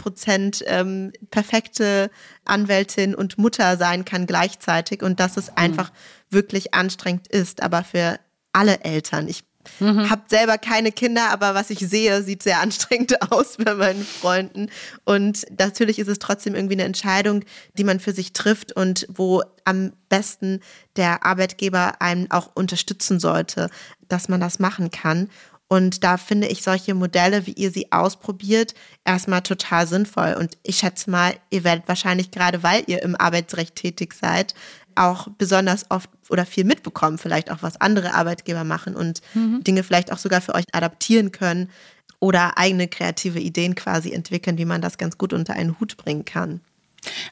[0.65, 2.09] ähm, perfekte
[2.45, 5.57] Anwältin und Mutter sein kann gleichzeitig und dass es mhm.
[5.57, 5.91] einfach
[6.29, 8.19] wirklich anstrengend ist, aber für
[8.53, 9.27] alle Eltern.
[9.27, 9.43] Ich
[9.79, 10.09] Mhm.
[10.09, 14.69] Hab selber keine Kinder, aber was ich sehe, sieht sehr anstrengend aus bei meinen Freunden.
[15.05, 17.43] Und natürlich ist es trotzdem irgendwie eine Entscheidung,
[17.77, 20.61] die man für sich trifft und wo am besten
[20.95, 23.69] der Arbeitgeber einen auch unterstützen sollte,
[24.07, 25.29] dass man das machen kann.
[25.71, 28.73] Und da finde ich solche Modelle, wie ihr sie ausprobiert,
[29.05, 30.35] erstmal total sinnvoll.
[30.37, 34.55] Und ich schätze mal, ihr werdet wahrscheinlich gerade, weil ihr im Arbeitsrecht tätig seid,
[34.95, 39.63] auch besonders oft oder viel mitbekommen, vielleicht auch was andere Arbeitgeber machen und mhm.
[39.63, 41.69] Dinge vielleicht auch sogar für euch adaptieren können
[42.19, 46.25] oder eigene kreative Ideen quasi entwickeln, wie man das ganz gut unter einen Hut bringen
[46.25, 46.61] kann.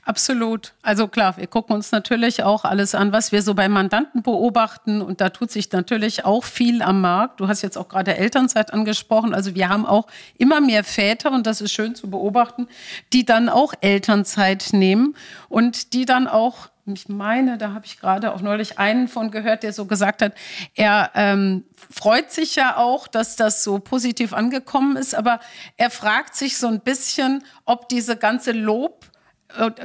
[0.03, 0.73] Absolut.
[0.82, 5.01] Also klar, wir gucken uns natürlich auch alles an, was wir so bei Mandanten beobachten.
[5.01, 7.39] Und da tut sich natürlich auch viel am Markt.
[7.39, 9.34] Du hast jetzt auch gerade Elternzeit angesprochen.
[9.34, 12.67] Also wir haben auch immer mehr Väter, und das ist schön zu beobachten,
[13.13, 15.15] die dann auch Elternzeit nehmen
[15.49, 19.63] und die dann auch ich meine, da habe ich gerade auch neulich einen von gehört,
[19.63, 20.34] der so gesagt hat,
[20.73, 25.41] er ähm, freut sich ja auch, dass das so positiv angekommen ist, aber
[25.75, 29.06] er fragt sich so ein bisschen, ob diese ganze Lob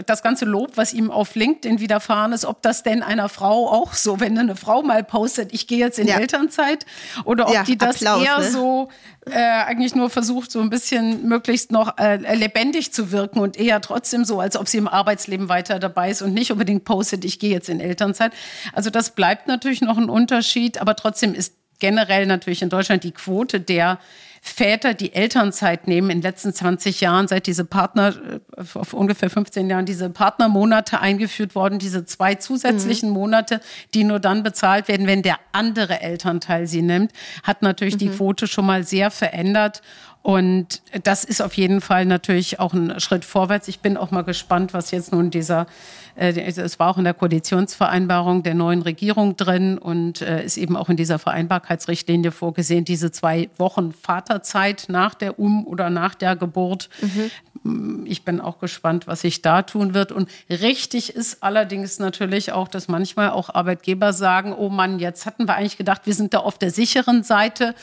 [0.07, 3.95] das ganze Lob, was ihm auf LinkedIn widerfahren ist, ob das denn einer Frau auch
[3.95, 6.19] so, wenn eine Frau mal postet, ich gehe jetzt in ja.
[6.19, 6.87] Elternzeit,
[7.25, 8.51] oder ob ja, die das Applaus, eher ne?
[8.51, 8.89] so
[9.27, 13.81] äh, eigentlich nur versucht, so ein bisschen möglichst noch äh, lebendig zu wirken und eher
[13.81, 17.39] trotzdem so, als ob sie im Arbeitsleben weiter dabei ist und nicht unbedingt postet, ich
[17.39, 18.33] gehe jetzt in Elternzeit.
[18.73, 23.13] Also das bleibt natürlich noch ein Unterschied, aber trotzdem ist generell natürlich in Deutschland die
[23.13, 23.99] Quote der
[24.45, 28.13] Väter, die Elternzeit nehmen in den letzten 20 Jahren, seit diese Partner,
[28.57, 33.15] äh, auf ungefähr 15 Jahren, diese Partnermonate eingeführt worden, diese zwei zusätzlichen mhm.
[33.15, 33.61] Monate,
[33.95, 37.13] die nur dann bezahlt werden, wenn der andere Elternteil sie nimmt,
[37.45, 37.99] hat natürlich mhm.
[37.99, 39.81] die Quote schon mal sehr verändert.
[40.23, 43.69] Und das ist auf jeden Fall natürlich auch ein Schritt vorwärts.
[43.69, 45.67] Ich bin auch mal gespannt, was jetzt nun dieser,
[46.15, 50.89] es war auch in der Koalitionsvereinbarung der neuen Regierung drin und äh, ist eben auch
[50.89, 56.91] in dieser Vereinbarkeitsrichtlinie vorgesehen, diese zwei Wochen Vaterzeit nach der Um- oder nach der Geburt.
[57.01, 58.07] Mhm.
[58.07, 60.13] Ich bin auch gespannt, was sich da tun wird.
[60.13, 65.47] Und richtig ist allerdings natürlich auch, dass manchmal auch Arbeitgeber sagen, oh Mann, jetzt hatten
[65.47, 67.75] wir eigentlich gedacht, wir sind da auf der sicheren Seite.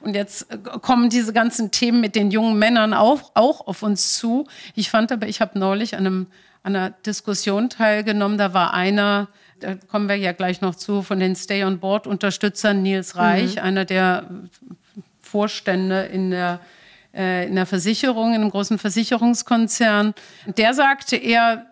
[0.00, 4.14] Und jetzt äh, kommen diese ganzen Themen mit den jungen Männern auch, auch auf uns
[4.14, 4.46] zu.
[4.74, 6.26] Ich fand aber, ich habe neulich an, einem,
[6.64, 9.28] an einer Diskussion teilgenommen, da war einer,
[9.60, 13.62] da kommen wir ja gleich noch zu, von den Stay-on-Board-Unterstützern, Nils Reich, mhm.
[13.62, 14.28] einer der
[15.20, 16.60] Vorstände in der
[17.14, 20.14] äh, in der Versicherung, in einem großen Versicherungskonzern.
[20.56, 21.66] Der sagte, er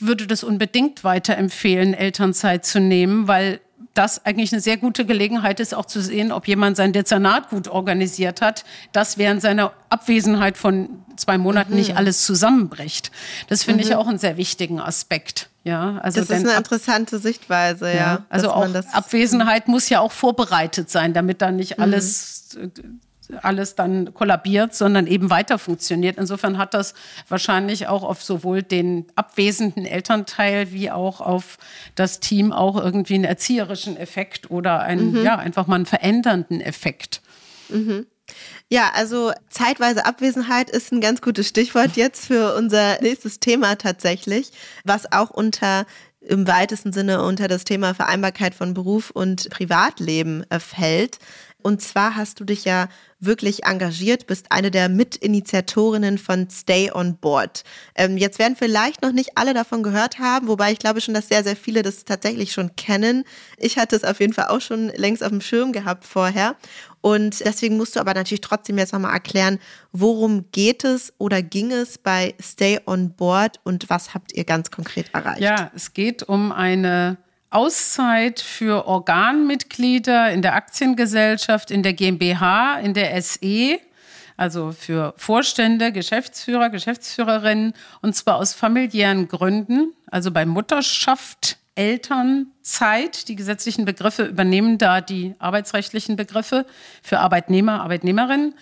[0.00, 3.60] würde das unbedingt weiterempfehlen, Elternzeit zu nehmen, weil
[3.94, 7.68] das eigentlich eine sehr gute Gelegenheit ist, auch zu sehen, ob jemand sein Dezernat gut
[7.68, 11.78] organisiert hat, dass während seiner Abwesenheit von zwei Monaten mhm.
[11.78, 13.12] nicht alles zusammenbricht.
[13.48, 13.90] Das finde mhm.
[13.90, 15.48] ich auch einen sehr wichtigen Aspekt.
[15.62, 17.94] Ja, also das ist eine interessante Sichtweise, ja.
[17.94, 21.84] ja also auch Abwesenheit muss ja auch vorbereitet sein, damit dann nicht mhm.
[21.84, 23.00] alles mhm
[23.42, 26.18] alles dann kollabiert, sondern eben weiter funktioniert.
[26.18, 26.94] Insofern hat das
[27.28, 31.58] wahrscheinlich auch auf sowohl den abwesenden Elternteil wie auch auf
[31.94, 35.24] das Team auch irgendwie einen erzieherischen Effekt oder einen, mhm.
[35.24, 37.22] ja, einfach mal einen verändernden Effekt.
[37.68, 38.06] Mhm.
[38.70, 44.50] Ja, also zeitweise Abwesenheit ist ein ganz gutes Stichwort jetzt für unser nächstes Thema tatsächlich,
[44.84, 45.86] was auch unter
[46.20, 51.18] im weitesten Sinne unter das Thema Vereinbarkeit von Beruf und Privatleben fällt.
[51.62, 52.88] Und zwar hast du dich ja
[53.26, 57.64] wirklich engagiert, bist eine der Mitinitiatorinnen von Stay on Board.
[57.94, 61.28] Ähm, jetzt werden vielleicht noch nicht alle davon gehört haben, wobei ich glaube schon, dass
[61.28, 63.24] sehr, sehr viele das tatsächlich schon kennen.
[63.56, 66.56] Ich hatte es auf jeden Fall auch schon längst auf dem Schirm gehabt vorher.
[67.00, 69.58] Und deswegen musst du aber natürlich trotzdem jetzt nochmal erklären,
[69.92, 74.70] worum geht es oder ging es bei Stay on Board und was habt ihr ganz
[74.70, 75.40] konkret erreicht?
[75.40, 77.18] Ja, es geht um eine
[77.54, 83.78] Auszeit für Organmitglieder in der Aktiengesellschaft, in der GmbH, in der SE,
[84.36, 93.28] also für Vorstände, Geschäftsführer, Geschäftsführerinnen, und zwar aus familiären Gründen, also bei Mutterschaft, Elternzeit.
[93.28, 96.66] Die gesetzlichen Begriffe übernehmen da die arbeitsrechtlichen Begriffe
[97.02, 98.54] für Arbeitnehmer, Arbeitnehmerinnen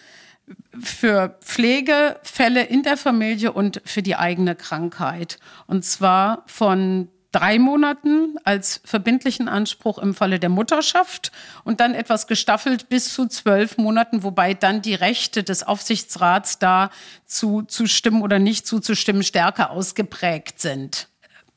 [0.81, 5.39] für Pflegefälle in der Familie und für die eigene Krankheit.
[5.67, 11.33] Und zwar von drei Monaten als verbindlichen Anspruch im Falle der Mutterschaft
[11.65, 16.91] und dann etwas gestaffelt bis zu zwölf Monaten, wobei dann die Rechte des Aufsichtsrats da
[17.25, 21.09] zuzustimmen oder nicht zuzustimmen stärker ausgeprägt sind.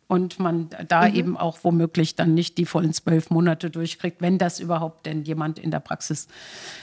[0.08, 1.16] Und man da mhm.
[1.16, 5.60] eben auch womöglich dann nicht die vollen zwölf Monate durchkriegt, wenn das überhaupt denn jemand
[5.60, 6.28] in der Praxis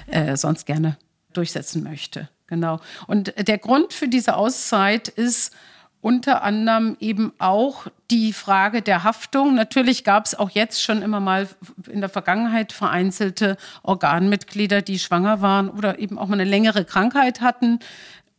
[0.08, 0.98] äh, sonst gerne
[1.32, 2.28] durchsetzen möchte.
[2.48, 2.80] Genau.
[3.06, 5.54] Und der Grund für diese Auszeit ist,
[6.02, 9.54] unter anderem eben auch die Frage der Haftung.
[9.54, 11.48] Natürlich gab es auch jetzt schon immer mal
[11.88, 17.40] in der Vergangenheit vereinzelte Organmitglieder, die schwanger waren oder eben auch mal eine längere Krankheit
[17.40, 17.78] hatten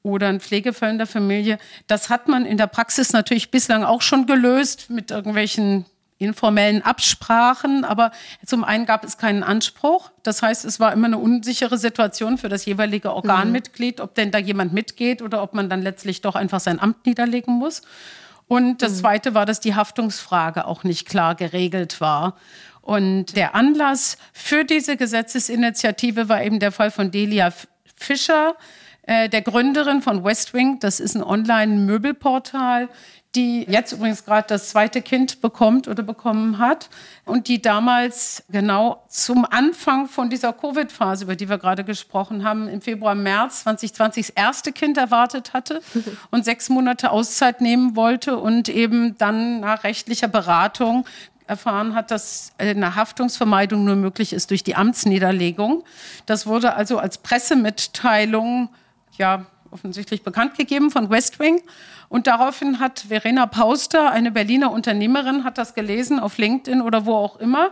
[0.04, 1.58] oder ein Pflegefall in der Familie.
[1.88, 5.86] Das hat man in der Praxis natürlich bislang auch schon gelöst mit irgendwelchen
[6.24, 8.12] informellen Absprachen, aber
[8.46, 10.12] zum einen gab es keinen Anspruch.
[10.24, 14.38] Das heißt, es war immer eine unsichere Situation für das jeweilige Organmitglied, ob denn da
[14.38, 17.82] jemand mitgeht oder ob man dann letztlich doch einfach sein Amt niederlegen muss.
[18.48, 18.98] Und das mhm.
[18.98, 22.38] Zweite war, dass die Haftungsfrage auch nicht klar geregelt war.
[22.82, 27.54] Und der Anlass für diese Gesetzesinitiative war eben der Fall von Delia
[27.96, 28.56] Fischer,
[29.04, 30.80] äh, der Gründerin von Westwing.
[30.80, 32.90] Das ist ein Online-Möbelportal,
[33.36, 36.90] die jetzt übrigens gerade das zweite Kind bekommt oder bekommen hat
[37.26, 42.68] und die damals genau zum Anfang von dieser Covid-Phase, über die wir gerade gesprochen haben,
[42.68, 45.82] im Februar, März 2020 das erste Kind erwartet hatte
[46.32, 51.06] und sechs Monate Auszeit nehmen wollte und eben dann nach rechtlicher Beratung
[51.48, 55.84] erfahren hat, dass eine Haftungsvermeidung nur möglich ist durch die Amtsniederlegung.
[56.26, 58.70] Das wurde also als Pressemitteilung
[59.18, 61.62] ja offensichtlich bekannt gegeben von Westwing.
[62.10, 67.16] Und daraufhin hat Verena Pauster, eine Berliner Unternehmerin, hat das gelesen auf LinkedIn oder wo
[67.16, 67.72] auch immer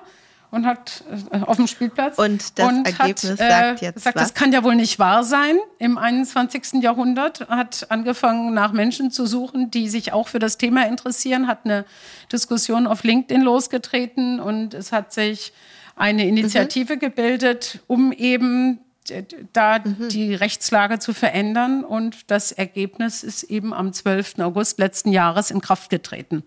[0.51, 4.15] und hat äh, auf dem Spielplatz und das und Ergebnis hat, äh, sagt jetzt gesagt,
[4.17, 4.23] was?
[4.23, 5.57] das kann ja wohl nicht wahr sein.
[5.79, 6.81] Im 21.
[6.81, 11.59] Jahrhundert hat angefangen nach Menschen zu suchen, die sich auch für das Thema interessieren, hat
[11.63, 11.85] eine
[12.31, 15.53] Diskussion auf LinkedIn losgetreten und es hat sich
[15.95, 16.99] eine Initiative mhm.
[16.99, 18.79] gebildet, um eben
[19.53, 20.09] da mhm.
[20.09, 21.83] die Rechtslage zu verändern.
[21.83, 24.39] Und das Ergebnis ist eben am 12.
[24.39, 26.43] August letzten Jahres in Kraft getreten.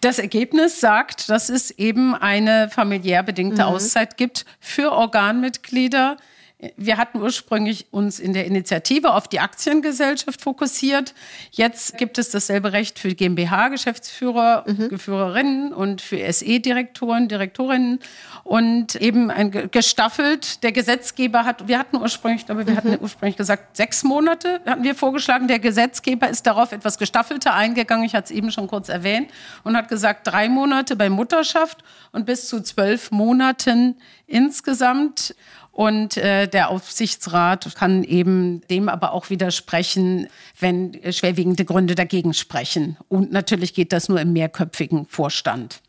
[0.00, 3.68] Das Ergebnis sagt, dass es eben eine familiär bedingte mhm.
[3.68, 6.16] Auszeit gibt für Organmitglieder,
[6.76, 11.12] wir hatten ursprünglich uns in der Initiative auf die Aktiengesellschaft fokussiert.
[11.50, 14.88] Jetzt gibt es dasselbe Recht für GmbH-Geschäftsführer, mhm.
[14.88, 18.00] Geführerinnen und für SE-Direktoren, Direktorinnen
[18.42, 20.62] und eben ein gestaffelt.
[20.62, 22.76] Der Gesetzgeber hat, wir hatten ursprünglich, glaube wir mhm.
[22.78, 25.48] hatten ursprünglich gesagt, sechs Monate hatten wir vorgeschlagen.
[25.48, 28.06] Der Gesetzgeber ist darauf etwas gestaffelter eingegangen.
[28.06, 29.30] Ich hatte es eben schon kurz erwähnt
[29.62, 35.34] und hat gesagt, drei Monate bei Mutterschaft und bis zu zwölf Monaten insgesamt.
[35.72, 40.26] Und äh, der Aufsichtsrat kann eben dem aber auch widersprechen,
[40.58, 42.96] wenn schwerwiegende Gründe dagegen sprechen.
[43.08, 45.82] Und natürlich geht das nur im mehrköpfigen Vorstand.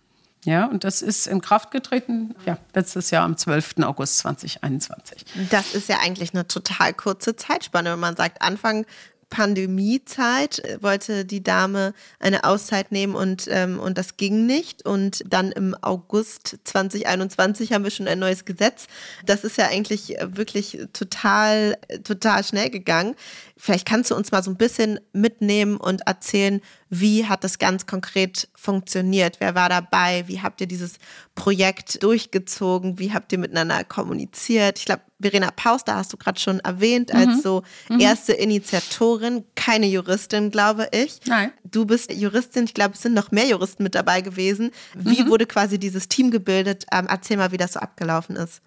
[0.43, 3.75] Ja, und das ist in Kraft getreten, ja, letztes Jahr am 12.
[3.81, 5.25] August 2021.
[5.49, 8.85] Das ist ja eigentlich eine total kurze Zeitspanne, wenn man sagt, Anfang
[9.29, 14.85] Pandemiezeit äh, wollte die Dame eine Auszeit nehmen und, ähm, und das ging nicht.
[14.85, 18.87] Und dann im August 2021 haben wir schon ein neues Gesetz.
[19.25, 23.15] Das ist ja eigentlich äh, wirklich total, total schnell gegangen.
[23.57, 27.87] Vielleicht kannst du uns mal so ein bisschen mitnehmen und erzählen, wie hat das ganz
[27.87, 29.37] konkret funktioniert?
[29.39, 30.23] Wer war dabei?
[30.27, 30.99] Wie habt ihr dieses
[31.33, 32.99] Projekt durchgezogen?
[32.99, 34.77] Wie habt ihr miteinander kommuniziert?
[34.77, 37.41] Ich glaube, Verena Paus, da hast du gerade schon erwähnt, als mhm.
[37.41, 37.99] so mhm.
[37.99, 41.19] erste Initiatorin, keine Juristin, glaube ich.
[41.25, 41.51] Nein.
[41.63, 44.71] Du bist Juristin, ich glaube, es sind noch mehr Juristen mit dabei gewesen.
[44.93, 45.29] Wie mhm.
[45.29, 46.85] wurde quasi dieses Team gebildet?
[46.91, 48.61] Ähm, erzähl mal, wie das so abgelaufen ist.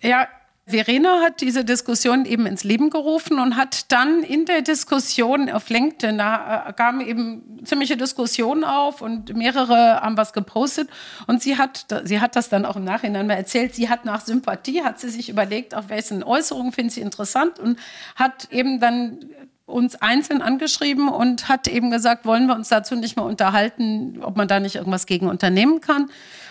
[0.00, 0.26] Ja,
[0.64, 5.68] Verena hat diese Diskussion eben ins Leben gerufen und hat dann in der Diskussion auf
[5.68, 10.88] LinkedIn, da äh, kamen eben ziemliche Diskussionen auf und mehrere haben was gepostet
[11.26, 14.20] und sie hat, sie hat das dann auch im Nachhinein mal erzählt, sie hat nach
[14.20, 17.76] Sympathie, hat sie sich überlegt, auf welchen Äußerungen findet sie interessant und
[18.14, 19.18] hat eben dann
[19.66, 24.36] uns einzeln angeschrieben und hat eben gesagt, wollen wir uns dazu nicht mal unterhalten, ob
[24.36, 26.08] man da nicht irgendwas gegen unternehmen kann.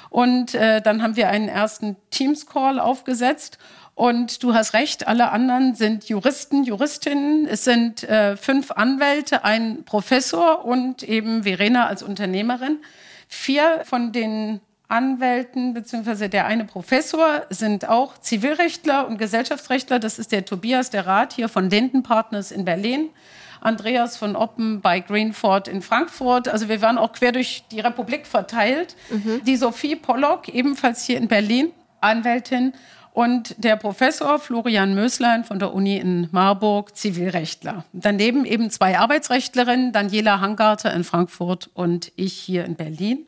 [0.09, 3.57] Und äh, dann haben wir einen ersten Teams-Call aufgesetzt
[4.01, 7.45] und du hast recht, alle anderen sind Juristen, Juristinnen.
[7.45, 12.79] Es sind äh, fünf Anwälte, ein Professor und eben Verena als Unternehmerin.
[13.27, 19.99] Vier von den Anwälten beziehungsweise der eine Professor sind auch Zivilrechtler und Gesellschaftsrechtler.
[19.99, 23.11] Das ist der Tobias der Rat hier von Linden Partners in Berlin.
[23.59, 26.47] Andreas von Oppen bei Greenford in Frankfurt.
[26.47, 28.95] Also wir waren auch quer durch die Republik verteilt.
[29.11, 29.43] Mhm.
[29.45, 32.73] Die Sophie Pollock, ebenfalls hier in Berlin, Anwältin
[33.13, 37.85] und der Professor Florian Möslein von der Uni in Marburg, Zivilrechtler.
[37.93, 43.25] Daneben eben zwei Arbeitsrechtlerinnen, Daniela Hangarter in Frankfurt und ich hier in Berlin.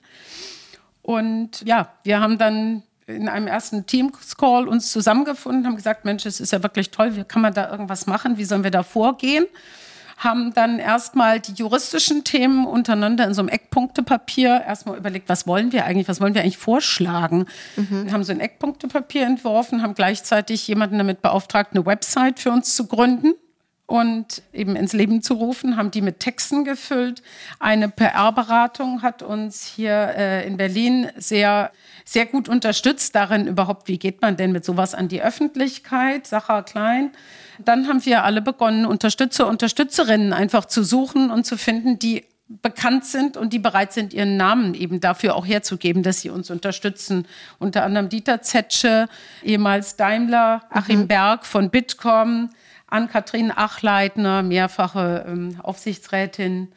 [1.02, 6.40] Und ja, wir haben dann in einem ersten Teams-Call uns zusammengefunden, haben gesagt, Mensch, es
[6.40, 9.46] ist ja wirklich toll, wie kann man da irgendwas machen, wie sollen wir da vorgehen?
[10.24, 15.72] Haben dann erstmal die juristischen Themen untereinander in so einem Eckpunktepapier erstmal überlegt, was wollen
[15.72, 17.46] wir eigentlich, was wollen wir eigentlich vorschlagen.
[17.76, 18.12] Mhm.
[18.12, 22.88] Haben so ein Eckpunktepapier entworfen, haben gleichzeitig jemanden damit beauftragt, eine Website für uns zu
[22.88, 23.34] gründen
[23.94, 27.22] und eben ins Leben zu rufen, haben die mit Texten gefüllt.
[27.60, 31.70] Eine PR-Beratung hat uns hier äh, in Berlin sehr,
[32.04, 36.64] sehr gut unterstützt darin überhaupt, wie geht man denn mit sowas an die Öffentlichkeit, Sacher
[36.64, 37.12] Klein.
[37.64, 43.06] Dann haben wir alle begonnen, Unterstützer, Unterstützerinnen einfach zu suchen und zu finden, die bekannt
[43.06, 47.28] sind und die bereit sind, ihren Namen eben dafür auch herzugeben, dass sie uns unterstützen.
[47.60, 49.08] Unter anderem Dieter Zetsche,
[49.44, 51.08] ehemals Daimler, Achim mhm.
[51.08, 52.50] Berg von Bitkom,
[52.94, 56.72] Ann-Kathrin Achleitner, mehrfache ähm, Aufsichtsrätin.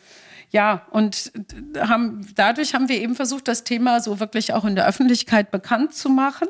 [0.51, 1.33] Ja, und
[1.79, 5.95] haben, dadurch haben wir eben versucht, das Thema so wirklich auch in der Öffentlichkeit bekannt
[5.95, 6.49] zu machen.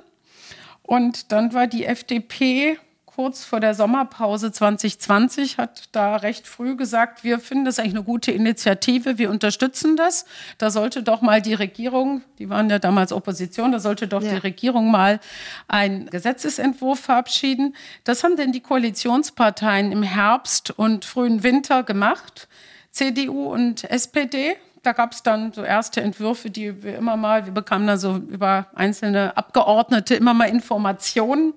[0.83, 2.79] Und dann war die FDP
[3.16, 8.02] kurz vor der Sommerpause 2020 hat da recht früh gesagt, wir finden das eigentlich eine
[8.02, 10.26] gute Initiative, wir unterstützen das.
[10.59, 14.33] Da sollte doch mal die Regierung, die waren ja damals Opposition, da sollte doch ja.
[14.33, 15.18] die Regierung mal
[15.66, 17.74] einen Gesetzesentwurf verabschieden.
[18.05, 22.48] Das haben denn die Koalitionsparteien im Herbst und frühen Winter gemacht.
[22.90, 27.53] CDU und SPD da gab es dann so erste Entwürfe, die wir immer mal, wir
[27.53, 31.55] bekamen da so über einzelne Abgeordnete immer mal Informationen.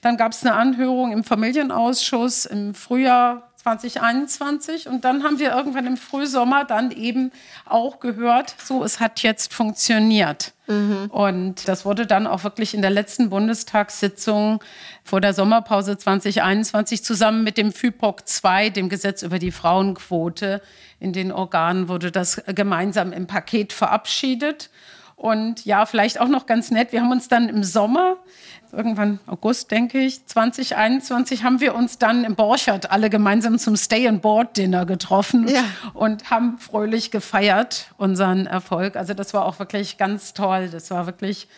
[0.00, 5.86] Dann gab es eine Anhörung im Familienausschuss im Frühjahr 2021 und dann haben wir irgendwann
[5.86, 7.30] im Frühsommer dann eben
[7.66, 10.52] auch gehört, so es hat jetzt funktioniert.
[10.66, 11.10] Mhm.
[11.10, 14.64] Und das wurde dann auch wirklich in der letzten Bundestagssitzung
[15.04, 20.62] vor der Sommerpause 2021 zusammen mit dem FIPOC 2, dem Gesetz über die Frauenquote,
[20.98, 24.70] in den Organen wurde das gemeinsam im Paket verabschiedet.
[25.20, 28.16] Und ja, vielleicht auch noch ganz nett, wir haben uns dann im Sommer,
[28.72, 34.86] irgendwann August, denke ich, 2021, haben wir uns dann im Borchert alle gemeinsam zum Stay-and-Board-Dinner
[34.86, 35.62] getroffen ja.
[35.92, 38.96] und haben fröhlich gefeiert unseren Erfolg.
[38.96, 40.70] Also das war auch wirklich ganz toll.
[40.72, 41.48] Das war wirklich,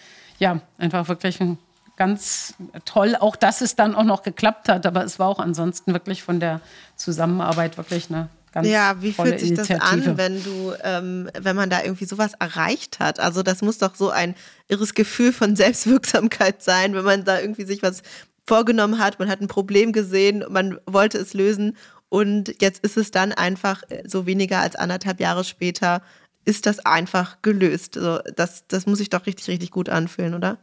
[0.41, 1.57] ja, einfach wirklich ein
[1.97, 4.87] ganz toll, auch dass es dann auch noch geklappt hat.
[4.87, 6.61] Aber es war auch ansonsten wirklich von der
[6.97, 9.79] Zusammenarbeit wirklich eine Ganz ja, wie fühlt sich Initiative.
[9.79, 13.19] das an, wenn du, ähm, wenn man da irgendwie sowas erreicht hat?
[13.19, 14.35] Also das muss doch so ein
[14.69, 18.03] irres Gefühl von Selbstwirksamkeit sein, wenn man da irgendwie sich was
[18.47, 21.77] vorgenommen hat, man hat ein Problem gesehen, man wollte es lösen
[22.09, 26.03] und jetzt ist es dann einfach so weniger als anderthalb Jahre später
[26.45, 27.97] ist das einfach gelöst.
[27.97, 30.59] Also das, das muss sich doch richtig, richtig gut anfühlen, oder?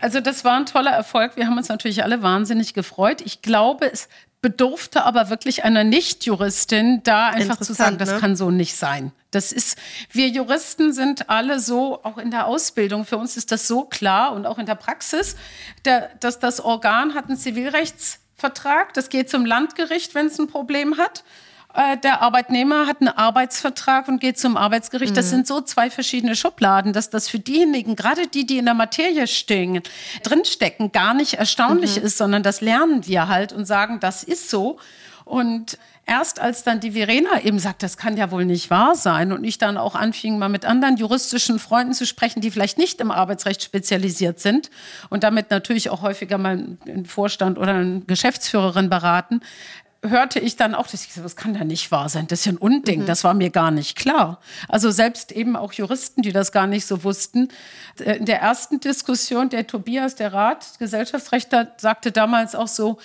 [0.00, 1.36] Also das war ein toller Erfolg.
[1.36, 3.20] Wir haben uns natürlich alle wahnsinnig gefreut.
[3.20, 4.08] Ich glaube, es
[4.42, 8.18] bedurfte aber wirklich einer Nicht-Juristin, da einfach zu sagen, das ne?
[8.18, 9.12] kann so nicht sein.
[9.30, 9.78] Das ist,
[10.10, 14.32] wir Juristen sind alle so, auch in der Ausbildung, für uns ist das so klar
[14.32, 15.36] und auch in der Praxis,
[15.84, 20.98] der, dass das Organ hat einen Zivilrechtsvertrag, das geht zum Landgericht, wenn es ein Problem
[20.98, 21.22] hat.
[21.74, 25.16] Äh, der Arbeitnehmer hat einen Arbeitsvertrag und geht zum Arbeitsgericht.
[25.16, 25.30] Das mhm.
[25.30, 29.26] sind so zwei verschiedene Schubladen, dass das für diejenigen, gerade die, die in der Materie
[29.26, 29.82] stehen,
[30.22, 32.06] drinstecken, gar nicht erstaunlich mhm.
[32.06, 34.78] ist, sondern das lernen wir halt und sagen, das ist so.
[35.24, 39.32] Und erst als dann die Verena eben sagt, das kann ja wohl nicht wahr sein
[39.32, 43.00] und ich dann auch anfing, mal mit anderen juristischen Freunden zu sprechen, die vielleicht nicht
[43.00, 44.70] im Arbeitsrecht spezialisiert sind
[45.10, 49.40] und damit natürlich auch häufiger mal einen Vorstand oder eine Geschäftsführerin beraten,
[50.02, 52.46] hörte ich dann auch, dass ich so, das kann ja nicht wahr sein, das ist
[52.46, 53.06] ja ein Unding, mhm.
[53.06, 54.40] das war mir gar nicht klar.
[54.68, 57.48] Also selbst eben auch Juristen, die das gar nicht so wussten.
[57.98, 62.98] Äh, in der ersten Diskussion, der Tobias, der Rat, Gesellschaftsrechter, sagte damals auch so,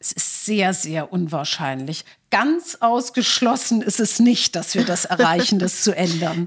[0.00, 2.04] es ist sehr, sehr unwahrscheinlich.
[2.30, 6.46] Ganz ausgeschlossen ist es nicht, dass wir das erreichen, das zu ändern.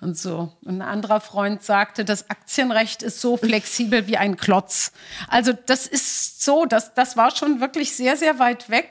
[0.00, 0.52] Und so.
[0.64, 4.92] Ein anderer Freund sagte, das Aktienrecht ist so flexibel wie ein Klotz.
[5.28, 8.90] Also das ist so, das, das war schon wirklich sehr, sehr weit weg.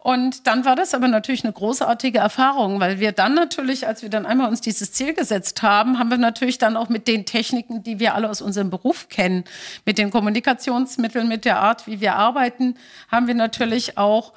[0.00, 4.08] Und dann war das aber natürlich eine großartige Erfahrung, weil wir dann natürlich, als wir
[4.08, 7.82] dann einmal uns dieses Ziel gesetzt haben, haben wir natürlich dann auch mit den Techniken,
[7.82, 9.44] die wir alle aus unserem Beruf kennen,
[9.84, 12.76] mit den Kommunikationsmitteln, mit der Art, wie wir arbeiten,
[13.10, 14.32] haben wir natürlich auch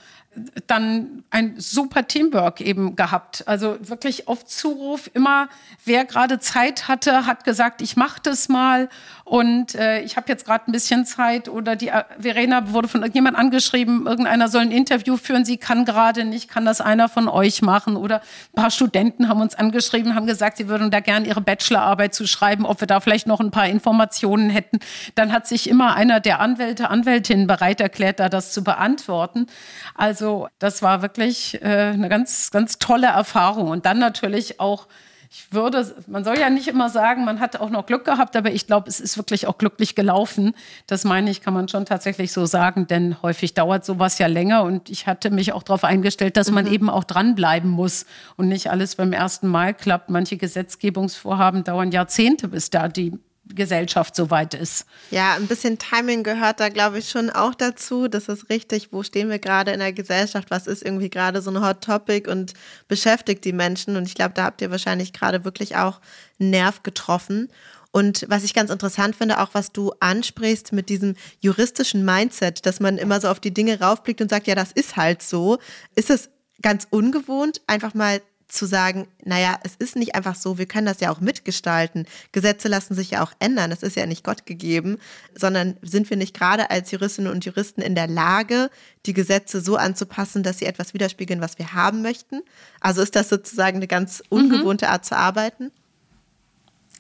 [0.68, 3.48] dann ein super Teamwork eben gehabt.
[3.48, 5.50] Also wirklich auf Zuruf immer,
[5.84, 8.90] wer gerade Zeit hatte, hat gesagt, ich mache das mal
[9.32, 13.00] und äh, ich habe jetzt gerade ein bisschen Zeit oder die äh, Verena wurde von
[13.00, 17.30] irgendjemand angeschrieben, irgendeiner soll ein Interview führen, sie kann gerade nicht, kann das einer von
[17.30, 21.28] euch machen oder ein paar Studenten haben uns angeschrieben, haben gesagt, sie würden da gerne
[21.28, 24.80] ihre Bachelorarbeit zu schreiben, ob wir da vielleicht noch ein paar Informationen hätten.
[25.16, 29.48] Dann hat sich immer einer der Anwälte, Anwältinnen bereit erklärt, da das zu beantworten.
[29.96, 34.88] Also das war wirklich äh, eine ganz, ganz tolle Erfahrung und dann natürlich auch
[35.34, 38.52] ich würde, man soll ja nicht immer sagen, man hat auch noch Glück gehabt, aber
[38.52, 40.54] ich glaube, es ist wirklich auch glücklich gelaufen.
[40.88, 44.64] Das meine ich, kann man schon tatsächlich so sagen, denn häufig dauert sowas ja länger
[44.64, 46.74] und ich hatte mich auch darauf eingestellt, dass man mhm.
[46.74, 48.06] eben auch dranbleiben muss
[48.36, 50.10] und nicht alles beim ersten Mal klappt.
[50.10, 53.14] Manche Gesetzgebungsvorhaben dauern Jahrzehnte, bis da die
[53.46, 54.86] Gesellschaft soweit ist.
[55.10, 58.08] Ja, ein bisschen Timing gehört da, glaube ich, schon auch dazu.
[58.08, 58.94] Das ist richtig.
[58.94, 60.52] Wo stehen wir gerade in der Gesellschaft?
[60.52, 62.54] Was ist irgendwie gerade so ein Hot Topic und
[62.88, 63.96] beschäftigt die Menschen?
[63.96, 66.00] Und ich glaube, da habt ihr wahrscheinlich gerade wirklich auch
[66.40, 67.50] einen Nerv getroffen.
[67.92, 72.80] Und was ich ganz interessant finde, auch was du ansprichst mit diesem juristischen Mindset, dass
[72.80, 75.60] man immer so auf die Dinge raufblickt und sagt, ja, das ist halt so.
[75.96, 76.30] Ist es
[76.62, 78.22] ganz ungewohnt, einfach mal
[78.52, 82.06] zu sagen, naja, es ist nicht einfach so, wir können das ja auch mitgestalten.
[82.32, 84.98] Gesetze lassen sich ja auch ändern, das ist ja nicht Gott gegeben,
[85.34, 88.70] sondern sind wir nicht gerade als Juristinnen und Juristen in der Lage,
[89.06, 92.42] die Gesetze so anzupassen, dass sie etwas widerspiegeln, was wir haben möchten?
[92.82, 94.38] Also ist das sozusagen eine ganz mhm.
[94.38, 95.72] ungewohnte Art zu arbeiten?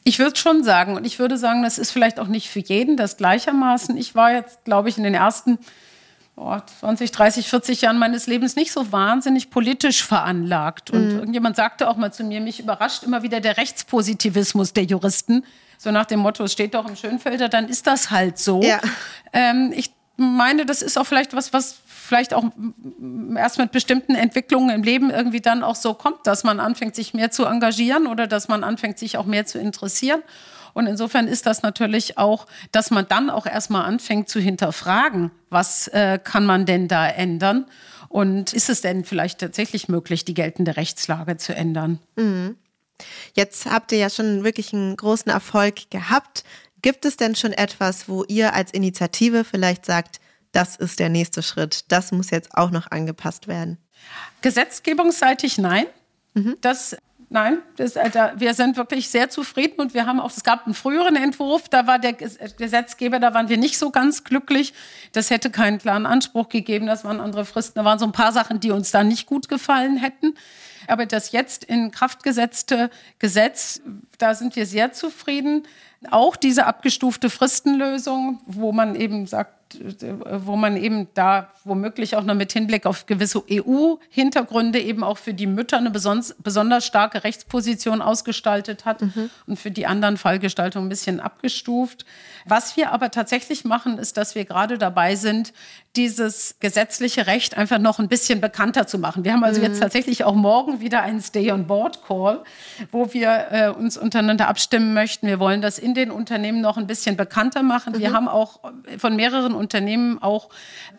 [0.03, 2.97] Ich würde schon sagen, und ich würde sagen, das ist vielleicht auch nicht für jeden
[2.97, 3.97] das gleichermaßen.
[3.97, 5.59] Ich war jetzt, glaube ich, in den ersten
[6.35, 10.91] oh, 20, 30, 40 Jahren meines Lebens nicht so wahnsinnig politisch veranlagt.
[10.91, 11.19] Und mhm.
[11.19, 15.43] irgendjemand sagte auch mal zu mir, mich überrascht immer wieder der Rechtspositivismus der Juristen.
[15.77, 18.61] So nach dem Motto, es steht doch im Schönfelder, dann ist das halt so.
[18.61, 18.79] Ja.
[19.33, 21.79] Ähm, ich meine, das ist auch vielleicht was, was
[22.11, 22.43] vielleicht auch
[23.35, 27.13] erst mit bestimmten Entwicklungen im Leben irgendwie dann auch so kommt, dass man anfängt, sich
[27.13, 30.21] mehr zu engagieren oder dass man anfängt, sich auch mehr zu interessieren.
[30.73, 35.87] Und insofern ist das natürlich auch, dass man dann auch erstmal anfängt zu hinterfragen, was
[35.89, 37.65] äh, kann man denn da ändern?
[38.09, 41.99] Und ist es denn vielleicht tatsächlich möglich, die geltende Rechtslage zu ändern?
[42.15, 42.57] Mhm.
[43.33, 46.43] Jetzt habt ihr ja schon wirklich einen großen Erfolg gehabt.
[46.81, 50.19] Gibt es denn schon etwas, wo ihr als Initiative vielleicht sagt,
[50.51, 53.77] das ist der nächste Schritt, das muss jetzt auch noch angepasst werden?
[54.41, 55.85] Gesetzgebungsseitig nein.
[56.33, 56.57] Mhm.
[56.61, 56.97] Das
[57.33, 60.73] Nein, das, also, wir sind wirklich sehr zufrieden und wir haben auch, es gab einen
[60.73, 64.73] früheren Entwurf, da war der Gesetzgeber, da waren wir nicht so ganz glücklich.
[65.13, 68.33] Das hätte keinen klaren Anspruch gegeben, das waren andere Fristen, da waren so ein paar
[68.33, 70.35] Sachen, die uns da nicht gut gefallen hätten.
[70.87, 73.81] Aber das jetzt in Kraft gesetzte Gesetz,
[74.17, 75.63] da sind wir sehr zufrieden.
[76.09, 82.35] Auch diese abgestufte Fristenlösung, wo man eben sagt, wo man eben da womöglich auch noch
[82.35, 88.85] mit Hinblick auf gewisse EU-Hintergründe eben auch für die Mütter eine besonders starke Rechtsposition ausgestaltet
[88.85, 89.29] hat mhm.
[89.47, 92.05] und für die anderen Fallgestaltungen ein bisschen abgestuft.
[92.45, 95.53] Was wir aber tatsächlich machen, ist, dass wir gerade dabei sind,
[95.95, 99.25] dieses gesetzliche Recht einfach noch ein bisschen bekannter zu machen.
[99.25, 99.67] Wir haben also mhm.
[99.67, 102.43] jetzt tatsächlich auch morgen wieder einen Stay-on-Board-Call,
[102.91, 105.27] wo wir äh, uns untereinander abstimmen möchten.
[105.27, 107.93] Wir wollen das in den Unternehmen noch ein bisschen bekannter machen.
[107.93, 107.99] Mhm.
[107.99, 108.59] Wir haben auch
[108.97, 110.49] von mehreren Unternehmen auch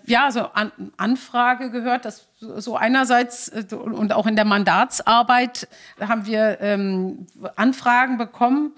[0.07, 5.69] ja, so An Anfrage gehört, dass so einerseits äh, und auch in der Mandatsarbeit
[6.01, 8.73] haben wir ähm, Anfragen bekommen,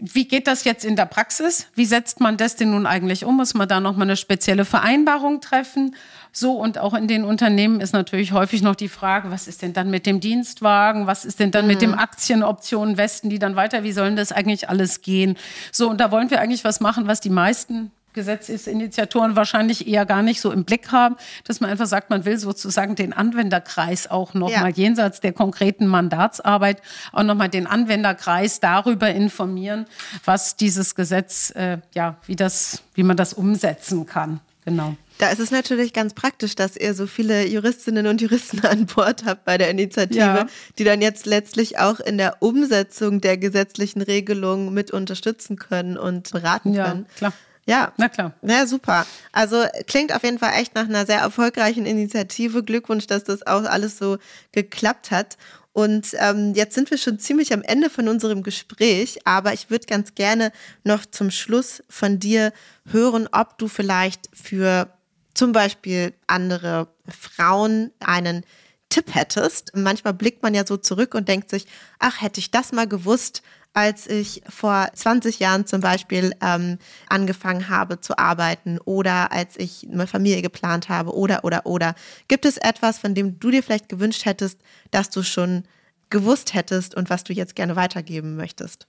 [0.00, 1.66] wie geht das jetzt in der Praxis?
[1.74, 3.36] Wie setzt man das denn nun eigentlich um?
[3.36, 5.96] Muss man da nochmal eine spezielle Vereinbarung treffen?
[6.32, 9.72] So und auch in den Unternehmen ist natürlich häufig noch die Frage, was ist denn
[9.72, 11.06] dann mit dem Dienstwagen?
[11.06, 11.72] Was ist denn dann mhm.
[11.72, 13.82] mit dem Aktienoptionen Westen, die dann weiter?
[13.82, 15.36] Wie sollen das eigentlich alles gehen?
[15.72, 20.22] So und da wollen wir eigentlich was machen, was die meisten Gesetzesinitiatoren wahrscheinlich eher gar
[20.22, 24.34] nicht so im Blick haben, dass man einfach sagt, man will sozusagen den Anwenderkreis auch
[24.34, 24.60] noch ja.
[24.60, 29.86] mal jenseits der konkreten Mandatsarbeit auch noch mal den Anwenderkreis darüber informieren,
[30.24, 34.40] was dieses Gesetz, äh, ja, wie das, wie man das umsetzen kann.
[34.64, 34.96] Genau.
[35.18, 39.24] Da ist es natürlich ganz praktisch, dass ihr so viele Juristinnen und Juristen an Bord
[39.24, 40.46] habt bei der Initiative, ja.
[40.78, 46.32] die dann jetzt letztlich auch in der Umsetzung der gesetzlichen Regelungen mit unterstützen können und
[46.32, 47.06] beraten ja, können.
[47.16, 47.32] Klar.
[47.68, 48.32] Ja, na klar.
[48.40, 49.06] Ja, super.
[49.30, 52.64] Also klingt auf jeden Fall echt nach einer sehr erfolgreichen Initiative.
[52.64, 54.16] Glückwunsch, dass das auch alles so
[54.52, 55.36] geklappt hat.
[55.74, 59.86] Und ähm, jetzt sind wir schon ziemlich am Ende von unserem Gespräch, aber ich würde
[59.86, 60.50] ganz gerne
[60.82, 62.54] noch zum Schluss von dir
[62.86, 64.90] hören, ob du vielleicht für
[65.34, 68.44] zum Beispiel andere Frauen einen
[68.88, 69.72] Tipp hättest.
[69.74, 71.66] Manchmal blickt man ja so zurück und denkt sich,
[71.98, 73.42] ach, hätte ich das mal gewusst,
[73.74, 79.86] als ich vor 20 Jahren zum Beispiel ähm, angefangen habe zu arbeiten oder als ich
[79.90, 81.94] eine Familie geplant habe oder, oder, oder.
[82.26, 84.60] Gibt es etwas, von dem du dir vielleicht gewünscht hättest,
[84.90, 85.64] dass du schon
[86.10, 88.86] gewusst hättest und was du jetzt gerne weitergeben möchtest?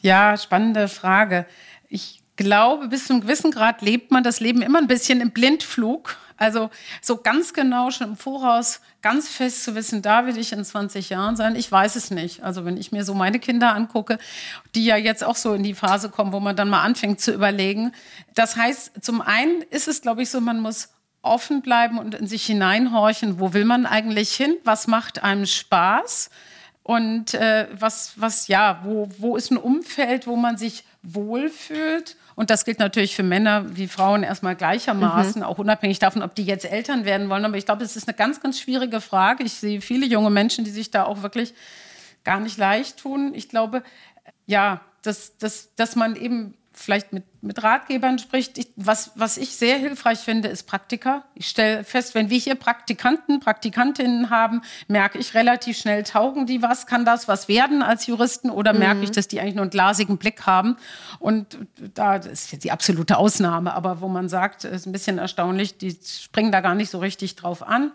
[0.00, 1.46] Ja, spannende Frage.
[1.88, 5.32] Ich glaube, bis zu einem gewissen Grad lebt man das Leben immer ein bisschen im
[5.32, 6.16] Blindflug.
[6.38, 6.70] Also
[7.02, 11.10] so ganz genau schon im Voraus ganz fest zu wissen, da will ich in 20
[11.10, 12.44] Jahren sein, ich weiß es nicht.
[12.44, 14.18] Also wenn ich mir so meine Kinder angucke,
[14.76, 17.32] die ja jetzt auch so in die Phase kommen, wo man dann mal anfängt zu
[17.32, 17.92] überlegen.
[18.34, 20.90] Das heißt, zum einen ist es, glaube ich, so, man muss
[21.22, 26.30] offen bleiben und in sich hineinhorchen, wo will man eigentlich hin, was macht einem Spaß
[26.84, 32.50] und äh, was, was, ja, wo, wo ist ein Umfeld, wo man sich wohlfühlt und
[32.50, 35.42] das gilt natürlich für Männer wie Frauen erstmal gleichermaßen, mhm.
[35.42, 37.44] auch unabhängig davon, ob die jetzt Eltern werden wollen.
[37.44, 39.42] Aber ich glaube, es ist eine ganz, ganz schwierige Frage.
[39.42, 41.52] Ich sehe viele junge Menschen, die sich da auch wirklich
[42.22, 43.32] gar nicht leicht tun.
[43.34, 43.82] Ich glaube,
[44.46, 48.56] ja, dass, dass, dass man eben vielleicht mit, mit Ratgebern spricht.
[48.56, 51.24] Ich, was, was ich sehr hilfreich finde, ist Praktika.
[51.34, 56.62] Ich stelle fest, wenn wir hier Praktikanten, Praktikantinnen haben, merke ich relativ schnell, taugen die
[56.62, 58.78] was, kann das was werden als Juristen oder mhm.
[58.78, 60.76] merke ich, dass die eigentlich nur einen glasigen Blick haben.
[61.18, 61.58] Und
[61.94, 65.98] da ist jetzt die absolute Ausnahme, aber wo man sagt, ist ein bisschen erstaunlich, die
[66.04, 67.92] springen da gar nicht so richtig drauf an.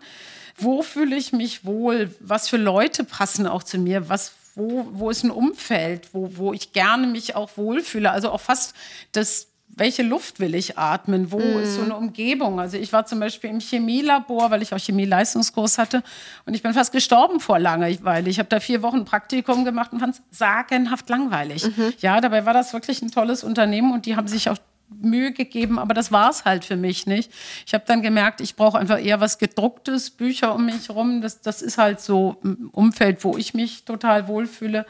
[0.56, 2.14] Wo fühle ich mich wohl?
[2.20, 4.08] Was für Leute passen auch zu mir?
[4.08, 8.10] Was wo, wo ist ein Umfeld, wo, wo ich gerne mich auch wohlfühle.
[8.10, 8.74] Also auch fast
[9.12, 11.32] das, welche Luft will ich atmen?
[11.32, 11.60] Wo mm.
[11.62, 12.60] ist so eine Umgebung?
[12.60, 16.02] Also ich war zum Beispiel im Chemielabor, weil ich auch Chemieleistungskurs hatte
[16.46, 18.30] und ich bin fast gestorben vor Langeweile.
[18.30, 21.64] Ich habe da vier Wochen Praktikum gemacht und fand es sagenhaft langweilig.
[21.64, 21.92] Mhm.
[21.98, 24.58] Ja, dabei war das wirklich ein tolles Unternehmen und die haben sich auch
[24.88, 27.30] Mühe gegeben, aber das war es halt für mich nicht.
[27.66, 31.20] Ich habe dann gemerkt, ich brauche einfach eher was gedrucktes, Bücher um mich herum.
[31.20, 34.86] Das, das ist halt so ein Umfeld, wo ich mich total wohlfühle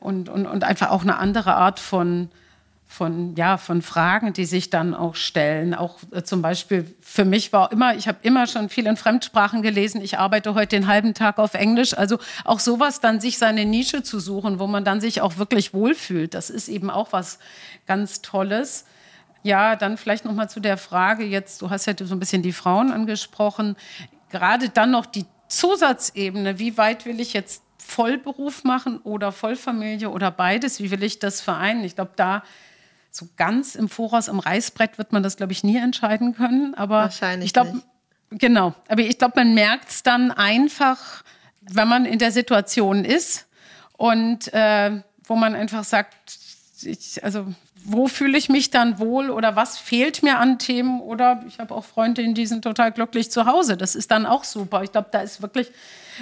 [0.00, 2.28] und, und, und einfach auch eine andere Art von,
[2.86, 5.74] von, ja, von Fragen, die sich dann auch stellen.
[5.74, 9.62] Auch äh, zum Beispiel für mich war immer, ich habe immer schon viel in Fremdsprachen
[9.62, 10.00] gelesen.
[10.00, 11.96] Ich arbeite heute den halben Tag auf Englisch.
[11.96, 15.74] Also auch sowas dann, sich seine Nische zu suchen, wo man dann sich auch wirklich
[15.74, 16.34] wohlfühlt.
[16.34, 17.38] Das ist eben auch was
[17.86, 18.84] ganz Tolles.
[19.44, 22.42] Ja, dann vielleicht noch mal zu der Frage jetzt, du hast ja so ein bisschen
[22.42, 23.76] die Frauen angesprochen,
[24.30, 30.30] gerade dann noch die Zusatzebene, wie weit will ich jetzt Vollberuf machen oder Vollfamilie oder
[30.30, 31.84] beides, wie will ich das vereinen?
[31.84, 32.42] Ich glaube, da
[33.10, 36.74] so ganz im Voraus am Reißbrett wird man das, glaube ich, nie entscheiden können.
[36.74, 37.82] Aber Wahrscheinlich ich glaube,
[38.30, 38.74] genau.
[38.88, 41.22] Aber ich glaube, man merkt es dann einfach,
[41.60, 43.46] wenn man in der Situation ist
[43.96, 46.38] und äh, wo man einfach sagt,
[46.82, 47.54] ich, also
[47.86, 51.74] wo fühle ich mich dann wohl oder was fehlt mir an Themen oder ich habe
[51.74, 53.76] auch Freundinnen, die sind total glücklich zu Hause.
[53.76, 54.82] Das ist dann auch super.
[54.82, 55.70] Ich glaube, da ist wirklich,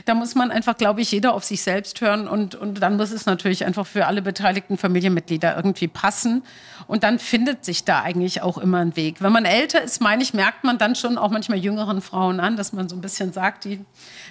[0.04, 3.12] da muss man einfach, glaube ich, jeder auf sich selbst hören und, und dann muss
[3.12, 6.42] es natürlich einfach für alle beteiligten Familienmitglieder irgendwie passen
[6.88, 9.22] und dann findet sich da eigentlich auch immer ein Weg.
[9.22, 12.56] Wenn man älter ist, meine ich, merkt man dann schon auch manchmal jüngeren Frauen an,
[12.56, 13.84] dass man so ein bisschen sagt, die,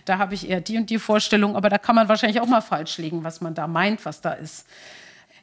[0.03, 2.61] da habe ich eher die und die Vorstellung, aber da kann man wahrscheinlich auch mal
[2.61, 4.65] falsch liegen, was man da meint, was da ist.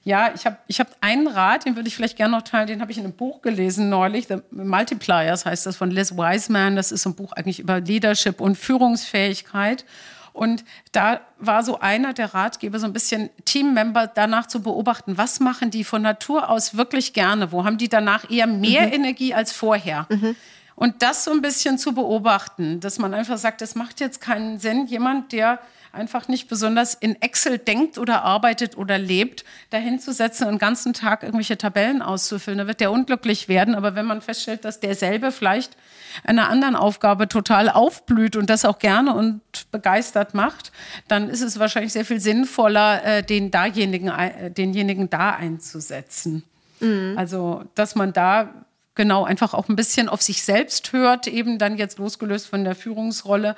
[0.08, 2.80] Ja, ich habe ich hab einen Rat, den würde ich vielleicht gerne noch teilen, den
[2.80, 6.76] habe ich in einem Buch gelesen neulich, The Multipliers heißt das von Liz Wiseman.
[6.76, 9.84] Das ist ein Buch eigentlich über Leadership und Führungsfähigkeit.
[10.32, 15.40] Und da war so einer der Ratgeber, so ein bisschen Teammember danach zu beobachten, was
[15.40, 17.52] machen die von Natur aus wirklich gerne?
[17.52, 18.94] Wo haben die danach eher mehr mhm.
[18.94, 20.06] Energie als vorher?
[20.08, 20.36] Mhm.
[20.74, 24.58] Und das so ein bisschen zu beobachten, dass man einfach sagt, das macht jetzt keinen
[24.58, 24.86] Sinn.
[24.86, 25.58] Jemand, der
[25.92, 30.58] einfach nicht besonders in Excel denkt oder arbeitet oder lebt, dahin zu setzen und den
[30.58, 32.58] ganzen Tag irgendwelche Tabellen auszufüllen.
[32.58, 33.74] Da wird der unglücklich werden.
[33.74, 35.76] Aber wenn man feststellt, dass derselbe vielleicht
[36.24, 40.72] einer anderen Aufgabe total aufblüht und das auch gerne und begeistert macht,
[41.08, 46.44] dann ist es wahrscheinlich sehr viel sinnvoller, äh, den dajenigen, äh, denjenigen da einzusetzen.
[46.80, 47.14] Mhm.
[47.16, 48.64] Also, dass man da
[48.98, 52.74] genau einfach auch ein bisschen auf sich selbst hört, eben dann jetzt losgelöst von der
[52.74, 53.54] Führungsrolle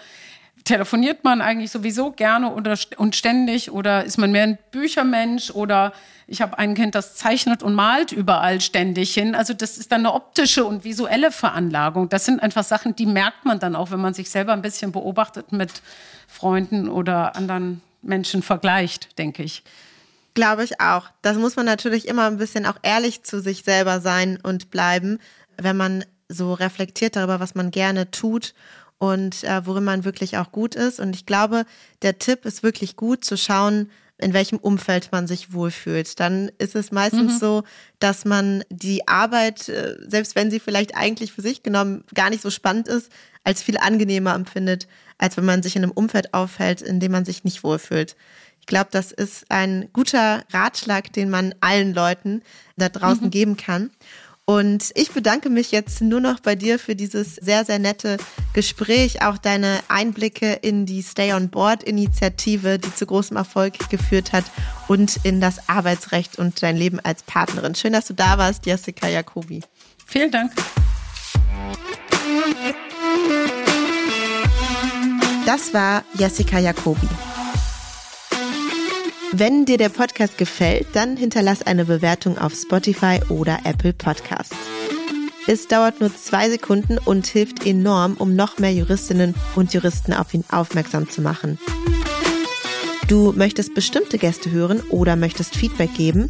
[0.65, 5.93] telefoniert man eigentlich sowieso gerne oder, und ständig oder ist man mehr ein Büchermensch oder
[6.27, 9.35] ich habe ein Kind, das zeichnet und malt überall ständig hin.
[9.35, 12.09] Also das ist dann eine optische und visuelle Veranlagung.
[12.09, 14.93] Das sind einfach Sachen, die merkt man dann auch, wenn man sich selber ein bisschen
[14.93, 15.83] beobachtet mit
[16.29, 19.65] Freunden oder anderen Menschen vergleicht, denke ich.
[20.35, 21.09] Glaube ich auch.
[21.23, 25.19] Das muss man natürlich immer ein bisschen auch ehrlich zu sich selber sein und bleiben,
[25.57, 28.55] wenn man so reflektiert darüber, was man gerne tut
[29.01, 31.01] und äh, worin man wirklich auch gut ist.
[31.01, 31.64] Und ich glaube,
[32.03, 36.20] der Tipp ist wirklich gut zu schauen, in welchem Umfeld man sich wohlfühlt.
[36.20, 37.38] Dann ist es meistens mhm.
[37.38, 37.62] so,
[37.98, 42.42] dass man die Arbeit, äh, selbst wenn sie vielleicht eigentlich für sich genommen gar nicht
[42.42, 43.11] so spannend ist,
[43.42, 44.86] als viel angenehmer empfindet,
[45.16, 48.16] als wenn man sich in einem Umfeld aufhält, in dem man sich nicht wohlfühlt.
[48.61, 52.42] Ich glaube, das ist ein guter Ratschlag, den man allen Leuten
[52.76, 53.30] da draußen mhm.
[53.30, 53.90] geben kann.
[54.51, 58.16] Und ich bedanke mich jetzt nur noch bei dir für dieses sehr, sehr nette
[58.53, 64.32] Gespräch, auch deine Einblicke in die Stay on Board Initiative, die zu großem Erfolg geführt
[64.32, 64.42] hat
[64.88, 67.76] und in das Arbeitsrecht und dein Leben als Partnerin.
[67.76, 69.62] Schön, dass du da warst, Jessica Jacobi.
[70.05, 70.51] Vielen Dank.
[75.46, 77.07] Das war Jessica Jacobi.
[79.33, 84.57] Wenn dir der Podcast gefällt, dann hinterlass eine Bewertung auf Spotify oder Apple Podcasts.
[85.47, 90.35] Es dauert nur zwei Sekunden und hilft enorm, um noch mehr Juristinnen und Juristen auf
[90.35, 91.59] ihn aufmerksam zu machen.
[93.07, 96.28] Du möchtest bestimmte Gäste hören oder möchtest Feedback geben?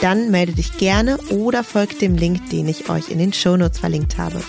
[0.00, 4.16] Dann melde dich gerne oder folg dem Link, den ich euch in den Shownotes verlinkt
[4.16, 4.42] habe.